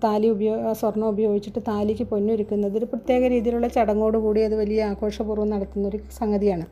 താലി 0.04 0.28
ഉപയോഗ 0.34 0.72
സ്വർണം 0.80 1.06
ഉപയോഗിച്ചിട്ട് 1.08 1.60
താലിക്ക് 1.68 2.04
പൊന്നൊരുക്കുന്നത് 2.04 2.76
ഒരു 2.78 2.84
പ്രത്യേക 2.84 3.22
രീതിയിലുള്ള 3.26 3.68
ചടങ്ങോടുകൂടി 3.68 4.40
അത് 4.40 4.54
വലിയ 4.54 4.82
ആഘോഷപൂർവം 4.84 5.48
നടത്തുന്നൊരു 5.50 5.98
സംഗതിയാണ്. 6.18 6.66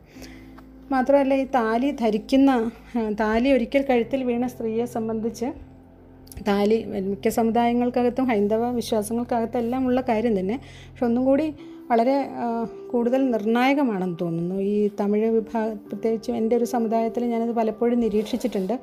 മാത്രമല്ല 0.93 1.35
ഈ 1.35 1.47
താലി 1.55 1.89
ധരിക്കുന്ന 2.03 2.51
താലി 3.23 3.49
ഒരിക്കൽ 3.53 3.83
കഴുത്തിൽ 3.91 4.21
വീണ 4.25 4.47
സ്ത്രീയെ 4.47 4.85
സംബന്ധിച്ച് 4.97 5.49
താലി 6.47 6.79
മിക്ക 7.11 7.29
സമുദായങ്ങൾക്കകത്തും 7.39 8.27
ഹൈന്ദവ 8.31 8.71
വിശ്വാസങ്ങൾക്കകത്തെല്ലാം 8.71 9.83
ഉള്ള 9.87 10.01
കാര്യം 10.09 10.35
തന്നെ. 10.41 10.57
പക്ഷെ 10.91 11.05
ഒന്നും 11.05 11.25
കൂടി 11.25 11.47
വളരെ 11.91 12.27
കൂടുതൽ 12.91 13.31
നിർണായകമാണെന്ന് 13.31 14.17
തോന്നുന്നു. 14.21 14.55
ഈ 14.55 14.91
തമിഴ് 15.01 15.29
വിഭാഗ 15.31 15.73
പ്രത്യേകിച്ചും 15.73 16.37
എന്റെ 16.37 16.57
ഒരു 16.57 16.65
സമുദായത്തിൽ 16.65 17.25
ഞാനത് 17.25 17.53
പലപ്പോഴും 17.53 18.01
നിരീക്ഷിച്ചിട്ടുണ്ട്. 18.01 18.81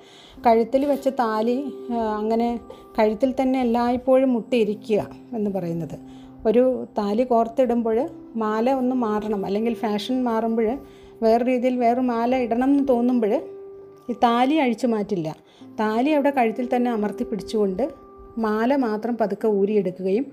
കഴുത്തിൽ 0.47 0.85
വെച്ച 0.85 1.07
താലി 1.07 1.57
അങ്ങനെ 1.91 2.59
കഴുത്തിൽ 2.99 3.33
തന്നെ 3.41 3.61
എല്ലായ്പ്പോഴും 3.61 4.33
മുട്ടിയിരിക്കുക 4.33 5.09
എന്ന് 5.33 5.51
പറയുന്നത്. 5.51 5.97
ഒരു 6.47 6.85
താലി 6.97 7.23
കോർത്തിടുമ്പോൾ 7.23 8.09
മാല 8.35 8.71
ഒന്ന് 8.71 8.95
മാറണം. 8.95 9.45
അല്ലെങ്കിൽ 9.45 9.73
ഫാഷൻ 9.73 10.23
മാറുമ്പോൾ 10.23 10.77
വേറെ 11.23 11.45
രീതിയിൽ 11.45 11.77
വേറെ 11.77 12.01
മാല 12.01 12.35
ഇടണം 12.35 12.69
എന്ന് 12.69 12.87
തോന്നുമ്പോൾ 12.89 13.33
ഈ 14.09 14.13
താലി 14.13 14.55
അഴിച്ചു 14.55 14.87
മാറ്റില്ല. 14.87 15.35
താലി 15.79 16.09
അവിടെ 16.09 16.29
കഴുത്തിൽ 16.29 16.69
തന്നെ 16.75 16.91
അമർത്തി 16.91 17.23
പിടിച്ചുകൊണ്ട് 17.23 17.89
മാല 18.37 18.75
മാത്രം 18.75 19.17
പതുക്കെ 19.21 19.47
ഊരിയെടുക്കുകയും 19.47 20.25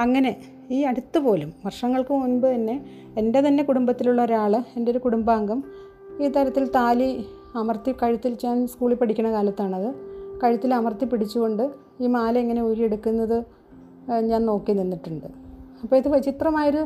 അങ്ങനെ 0.00 0.32
ഈ 0.70 0.78
അടുത്ത് 0.90 1.18
പോലും 1.18 1.50
വർഷങ്ങൾക്ക് 1.64 2.14
മുൻപ് 2.22 2.46
തന്നെ 2.54 2.76
എന്റെ 3.20 3.40
തന്നെ 3.46 3.62
കുടുംബത്തിലുള്ള 3.68 4.20
ഒരാൾ 4.26 4.52
എന്റെ 4.76 4.88
ഒരു 4.92 5.00
കുടുംബാംഗം 5.06 5.58
ഈ 6.22 6.28
തരത്തിൽ 6.36 6.64
താലി 6.76 7.08
അമർത്തി 7.60 7.90
കഴുത്തിൽ 8.02 8.32
ഞാൻ 8.44 8.58
സ്കൂളിൽ 8.72 8.96
പഠിക്കുന്ന 9.00 9.30
കാലത്താണത്. 9.32 9.90
കഴുത്തിൽ 10.42 10.70
അമർത്തി 10.74 11.04
പിടിച്ചുകൊണ്ട് 11.04 11.64
ഈ 12.00 12.06
മാല 12.14 12.34
എങ്ങനെ 12.38 12.60
ഊരിയെടുക്കുന്നത് 12.68 13.38
ഞാൻ 14.30 14.46
നോക്കി 14.46 14.72
നിന്നിട്ടുണ്ട്. 14.72 15.26
അപ്പോൾ 15.82 15.96
ഇത് 15.96 16.08
വിചിത്രമായൊരു 16.14 16.82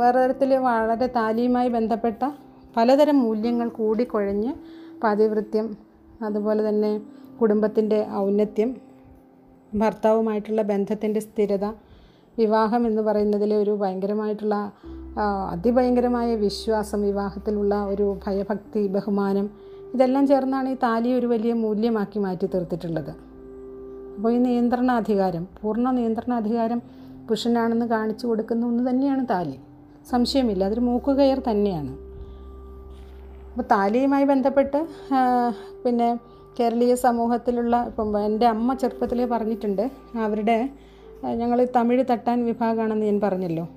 വേറെ 0.00 0.18
തരത്തിൽ 0.24 0.50
വളരെ 0.66 1.06
താലിയുമായി 1.18 1.68
ബന്ധപ്പെട്ട 1.68 2.22
പലതരം 2.76 3.16
മൂല്യങ്ങൾ 3.24 3.68
കൂടിക്കുഴഞ്ഞ് 3.78 4.52
പാതിവൃത്യം 5.02 5.66
അതുപോലെ 6.26 6.62
തന്നെ 6.68 6.92
കുടുംബത്തിന്റെ 7.40 8.06
ഔന്നത്യം 8.24 8.70
ഭർത്താവുമായിട്ടുള്ള 9.72 10.62
ബന്ധത്തിന്റെ 10.72 11.20
സ്ഥിരത 11.20 11.66
വിവാഹം 12.38 12.86
എന്ന് 12.86 13.02
പറയുന്നതിലെ 13.02 13.56
ഒരു 13.56 13.72
ഭയങ്കരമായിട്ടുള്ള 13.80 14.56
അതിഭയങ്കരമായ 15.54 16.28
വിശ്വാസം 16.44 17.00
വിവാഹത്തിലുള്ള 17.02 17.74
ഒരു 17.84 18.06
ഭയഭക്തി 18.26 18.82
ബഹുമാനം 18.96 19.46
ഇതെല്ലാം 19.94 20.24
ചേർന്നാണ് 20.26 20.68
ഈ 20.68 20.76
താലി 20.82 21.10
ഒരു 21.18 21.26
വലിയ 21.26 21.52
മൂല്യമാക്കി 21.52 22.18
മാറ്റി 22.24 22.46
തീർത്തിട്ടുള്ളത്. 22.46 23.12
അപ്പോൾ 24.16 24.30
ഈ 24.32 24.38
നിയന്ത്രണാധികാരം 24.46 25.44
പൂർണ 25.62 25.90
നിയന്ത്രണാധികാരം 25.90 26.80
പുരുഷനാണെന്ന് 27.26 27.86
കാണിച്ചു 27.86 28.24
കൊടുക്കുന്ന 28.26 28.66
ഒന്ന് 28.66 28.90
തന്നെയാണ് 28.90 29.24
താലി. 29.30 29.58
സംശയമില്ല 30.10 30.62
അതൊരു 30.68 30.80
മൂക്കുകയർ 30.80 31.38
തന്നെയാണ്. 31.50 31.92
അപ്പോൾ 33.50 33.66
താലിയുമായി 33.72 34.24
ബന്ധപ്പെട്ട് 34.24 34.80
പിന്നെ 35.84 36.08
കേരളീയ 36.60 36.94
സമൂഹത്തിലുള്ള 37.06 37.76
ഇപ്പം 37.90 38.18
എന്റെ 38.28 38.46
അമ്മ 38.46 38.74
ചെറുപ്പത്തിലേ 38.74 39.26
പറഞ്ഞിട്ടുണ്ട് 39.34 39.84
അവരുടെ 40.24 40.58
ഞങ്ങൾ 41.24 41.68
തമിഴ് 41.76 42.04
തട്ടാൻ 42.10 42.44
വിഭാഗമാണെന്ന് 42.46 43.06
ഞാൻ 43.06 43.20
പറഞ്ഞല്ലോ. 43.20 43.68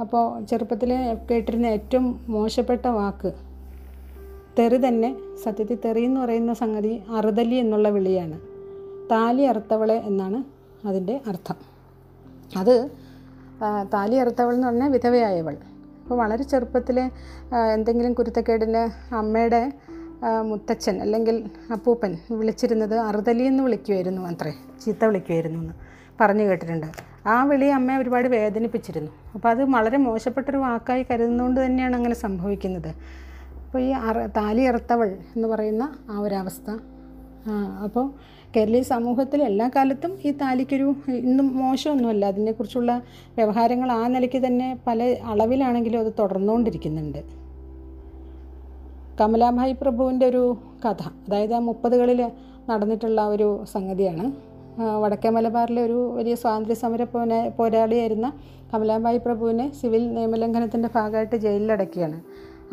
അപ്പോൾ 0.00 0.44
ചെറുപ്പത്തിൽ 0.44 0.92
കേട്ടിരുന്ന 1.30 1.66
ഏറ്റവും 1.66 2.24
മോശപ്പെട്ട 2.28 2.86
വാക്ക് 2.86 3.32
തെറി 4.58 4.88
തന്നെ 4.88 5.16
സത്യത്തിൽ 5.44 5.78
തെറി 5.84 6.00
എന്ന് 6.00 6.20
പറയുന്ന 6.20 6.54
സംഗതി 6.54 7.02
അറുതലി 7.16 7.54
എന്നുള്ള 7.54 7.88
വിളിയാണ്. 7.88 8.40
താലി 9.10 9.42
അറുത്തവളെ 9.42 9.94
എന്നാണ് 9.94 10.44
അതിന്റെ 10.86 11.20
അർത്ഥം. 11.26 11.56
അത് 12.56 12.90
താലി 13.92 14.14
അറുത്തവൾ 14.14 14.54
എന്ന് 14.54 14.66
പറഞ്ഞാൽ 14.66 14.90
വിധവയായവൾ. 14.90 15.56
അപ്പോൾ 16.02 16.18
വളരെ 16.18 16.42
ചെറുപ്പത്തിൽ 16.42 16.98
എന്തെങ്കിലും 17.74 18.12
കുരുത്തക്കേടിന് 18.14 19.14
അമ്മയുടെ 19.14 19.72
മുത്തച്ഛൻ 20.42 21.02
അല്ലെങ്കിൽ 21.02 21.44
അപ്പൂപ്പൻ 21.72 22.16
വിളിച്ചിരുന്നത് 22.30 22.98
അറുതലി 22.98 23.42
എന്ന് 23.42 23.62
വിളിക്കുമായിരുന്നു 23.62 24.22
അത്രേ 24.22 24.52
ചീത്ത 24.84 25.04
വിളിക്കുമായിരുന്നു 25.04 25.60
എന്ന്. 25.60 25.74
പറഞ്ഞു 26.20 26.44
കേട്ടിട്ടുണ്ട്. 26.48 26.86
ആ 27.26 27.36
വിളി 27.50 27.66
അമ്മയെ 27.78 27.98
ഒരുപാട് 28.02 28.28
വേദനിപ്പിച്ചിരുന്നു. 28.28 29.12
അപ്പോൾ 29.34 29.48
അത് 29.48 29.62
വളരെ 29.74 29.98
മോശപ്പെട്ടൊരു 30.06 30.60
വാക്കായി 30.66 31.02
കരുതുന്നതുകൊണ്ട് 31.10 31.58
തന്നെയാണ് 31.66 31.96
അങ്ങനെ 31.96 32.14
സംഭവിക്കുന്നത്. 32.14 32.90
അപ്പോൾ 33.64 33.80
ഈ 33.86 33.90
അറ 34.08 34.26
താലി 34.36 34.62
അറുത്തവൾ 34.70 35.08
എന്ന് 35.36 35.48
പറയുന്ന 35.48 35.84
ആ 36.10 36.16
ഒരവസ്ഥ. 36.18 36.70
അപ്പോൾ 37.86 38.06
കേരളീയ 38.56 38.82
സമൂഹത്തിൽ 38.82 39.40
എല്ലാ 39.42 39.66
കാലത്തും 39.76 40.12
ഈ 40.24 40.30
താലിക്കൊരു 40.30 40.88
ഇന്നും 41.08 41.46
മോശമൊന്നുമല്ല. 41.58 42.24
അതിനെക്കുറിച്ചുള്ള 42.32 42.92
വ്യവഹാരങ്ങൾ 43.36 43.90
ആ 43.92 44.02
നിലയ്ക്ക് 44.14 44.40
തന്നെ 44.46 44.68
പല 44.86 45.02
അളവിലാണെങ്കിലും 45.32 46.00
അത് 46.00 46.12
തുടർന്നുകൊണ്ടിരിക്കുന്നുണ്ട് 46.18 47.20
കമലാഭായ് 49.20 49.74
പ്രഭുവിന്റെ 49.82 50.26
ഒരു 50.26 50.42
കഥ. 50.84 51.02
അതായത് 51.26 51.54
ആ 51.54 51.58
മുപ്പതുകളിൽ 51.70 52.20
നടന്നിട്ടുള്ള 52.70 53.20
ഒരു 53.28 53.48
സംഗതിയാണ്. 53.72 54.49
വടക്കേ 55.00 55.28
മലബാറിലെ 55.28 55.84
ഒരു 55.84 56.12
വലിയ 56.16 56.34
സ്വാതന്ത്ര്യ 56.34 56.74
സമര 56.74 57.04
പോന 57.04 57.48
പോരാളിയായിരുന്ന 57.48 58.32
കമലാഭായി 58.74 59.18
പ്രഭുവിനെ 59.18 59.72
സിവിൽ 59.80 60.14
നിയമലംഘനത്തിന്റെ 60.14 60.88
ഭാഗമായിട്ട് 60.94 61.36
ജയിലിലടക്കുകയാണ് 61.36 62.20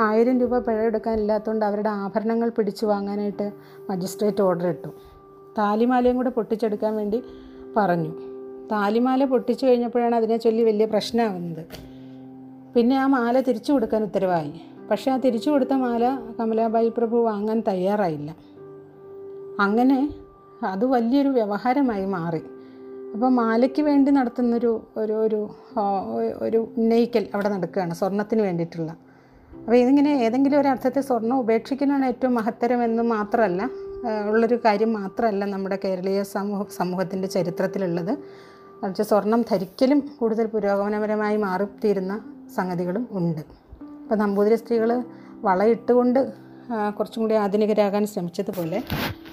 ആയിരം 0.01 0.39
രൂപ 0.39 0.57
പിഴ 0.57 0.75
എടുക്കാനില്ലാത്തതുകൊണ്ട് 0.75 1.65
അവരുടെ 1.65 1.89
ആഭരണങ്ങൾ 1.89 2.49
പിടിച്ചു 2.49 2.85
വാങ്ങാനായിട്ട് 2.85 3.51
മജിസ്ട്രേറ്റ് 3.89 4.41
ഓർഡർ 4.41 4.67
ഇട്ടു. 4.67 4.87
താലിമാലയും 5.57 6.15
കൂടെ 6.15 6.29
പൊട്ടിച്ചെടുക്കാൻ 6.29 6.95
വേണ്ടി 6.95 7.23
പറഞ്ഞു. 7.77 8.11
താലിമാല 8.71 9.25
പൊട്ടിച്ചു 9.25 9.65
കഴിഞ്ഞപ്പോഴാണ് 9.65 10.15
അതിനെ 10.15 10.37
ചൊല്ലി 10.37 10.63
വലിയ 10.63 10.85
പ്രശ്നമാകുന്നത്. 10.85 11.65
പിന്നെ 12.75 12.95
ആ 12.97 13.07
മാല 13.07 13.41
തിരിച്ചു 13.41 13.73
കൊടുക്കാൻ 13.73 14.03
ഉത്തരവായി. 14.03 14.53
പക്ഷേ 14.91 15.11
ആ 15.11 15.17
തിരിച്ചു 15.17 15.49
കൊടുത്ത 15.49 15.73
മാല 15.73 16.19
കമലാബായി 16.39 16.89
പ്രഭു 16.89 17.17
വാങ്ങാൻ 17.17 17.63
തയ്യാറായില്ല. 17.67 18.35
അങ്ങനെ 19.59 20.09
അത് 20.63 20.85
വലിയൊരു 20.85 21.29
വ്യവഹാരമായി 21.29 22.05
മാറി. 22.05 22.41
അപ്പോൾ 23.13 23.29
മാലയ്ക്ക് 23.29 23.81
വേണ്ടി 23.81 24.11
നടത്തുന്നൊരു 24.11 24.87
ഒരു 24.97 25.13
ഒരു 25.13 25.49
ഒരു 26.41 26.57
ഉന്നയിക്കൽ 26.77 27.27
അവിടെ 27.33 27.49
നടക്കുകയാണ് 27.49 27.93
സ്വർണത്തിന് 27.93 28.41
വേണ്ടിയിട്ടുള്ള. 28.41 28.91
അപ്പോൾ 29.51 29.75
ഇതിങ്ങനെ 29.75 30.09
ഏതെങ്കിലും 30.09 30.59
ഒരു 30.59 30.67
അർത്ഥത്തിൽ 30.67 31.01
സ്വർണം 31.01 31.39
ഉപേക്ഷിക്കലാണ് 31.39 32.05
ഏറ്റവും 32.05 32.33
മഹത്തരമെന്ന് 32.33 33.03
മാത്രമല്ല 33.03 33.69
ഉള്ളൊരു 34.29 34.59
കാര്യം 34.65 34.93
മാത്രമല്ല 34.93 35.45
നമ്മുടെ 35.45 35.79
കേരളീയ 35.85 36.23
സമൂഹ 36.23 36.65
സമൂഹത്തിന്റെ 36.77 37.27
ചരിത്രത്തിലുള്ളത്. 37.27 38.17
മറിച്ച് 38.83 39.03
സ്വർണം 39.03 39.41
ധരിക്കലും 39.41 40.09
കൂടുതൽ 40.19 40.45
പുരോഗമനപരമായി 40.45 41.37
മാറിത്തീരുന്ന 41.37 42.21
സംഗതികളും 42.55 43.07
ഉണ്ട്. 43.11 43.41
അപ്പോൾ 44.03 44.15
നമ്പൂതിരി 44.15 44.55
സ്ത്രീകൾ 44.55 45.03
വളയിട്ടുകൊണ്ട് 45.43 46.46
കുറച്ചും 46.99 47.23
കൂടി 47.23 47.35
ആധുനികരാകാൻ 47.35 48.05
ശ്രമിച്ചതുപോലെ 48.05 48.83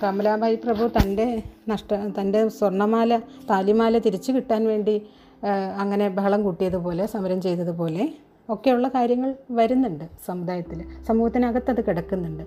കമലാബായി 0.02 0.54
പ്രഭു 0.54 0.90
തന്റെ 0.98 1.42
നഷ്ട 1.68 1.94
തന്റെ 2.20 2.48
സ്വർണമാല 2.48 3.18
താലിമാല 3.50 3.98
തിരിച്ചു 3.98 4.32
കിട്ടാൻ 4.32 4.66
വേണ്ടി 4.66 5.02
അങ്ങനെ 5.78 6.08
ബഹളം 6.08 6.42
കൂട്ടിയതുപോലെ 6.42 7.06
സമരം 7.06 7.42
ചെയ്തതുപോലെ 7.42 8.14
ഒക്കെയുള്ള 8.48 8.88
കാര്യങ്ങൾ 8.88 9.34
വരുന്നുണ്ട് 9.50 10.04
സമുദായത്തിൽ. 10.26 10.84
സമൂഹത്തിനകത്ത് 11.04 11.70
അത് 11.70 11.84
കിടക്കുന്നുണ്ട്. 11.84 12.42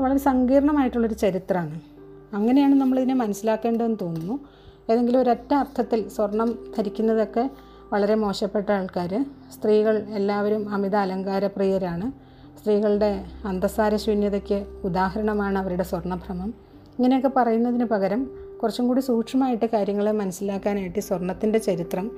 വളരെ 0.00 0.18
സങ്കീർണമായിട്ടുള്ളൊരു 0.18 1.14
ചരിത്രമാണ്. 1.14 1.80
അങ്ങനെയാണ് 2.32 2.74
നമ്മളിതിനെ 2.74 3.14
മനസ്സിലാക്കേണ്ടതെന്ന് 3.14 3.96
തോന്നുന്നു. 4.00 4.38
ഏതെങ്കിലും 4.90 5.20
ഒരൊറ്റ 5.20 5.54
അർത്ഥത്തിൽ 5.54 6.08
സ്വർണം 6.08 6.58
ധരിക്കുന്നതൊക്കെ 6.78 7.50
വളരെ 7.92 8.14
മോശപ്പെട്ട 8.14 8.70
ആൾക്കാർ 8.70 9.24
സ്ത്രീകൾ 9.54 9.98
എല്ലാവരും 9.98 10.74
അമിത 10.74 10.96
അലങ്കാരപ്രിയരാണ്. 10.96 12.25
സ്ത്രീകളുടെ 12.66 13.24
അന്തസാര 13.44 13.96
ശൂന്യതയ്ക്ക് 13.96 14.66
ഉദാഹരണമാണ് 14.84 15.58
അവരുടെ 15.58 15.82
സ്വർണഭ്രമം 15.82 16.54
ഇങ്ങനെയൊക്കെ 16.98 17.30
പറയുന്നതിന് 17.36 17.84
പകരം 17.84 18.30
കുറച്ചും 18.62 18.88
കൂടി 18.88 19.00
സൂക്ഷ്മമായിട്ട് 19.00 19.66
കാര്യങ്ങളെ 19.74 20.12
മനസ്സിലാക്കാനായിട്ട് 20.12 21.00
സ്വർണത്തിന്റെ 21.00 21.58
ചരിത്രം 21.58 22.10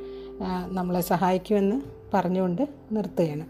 നമ്മളെ 0.69 1.01
സഹായിക്കുമെന്ന് 1.01 1.77
പറഞ്ഞുകൊണ്ട് 2.15 2.69
നിർത്തുകയാണ്. 2.93 3.47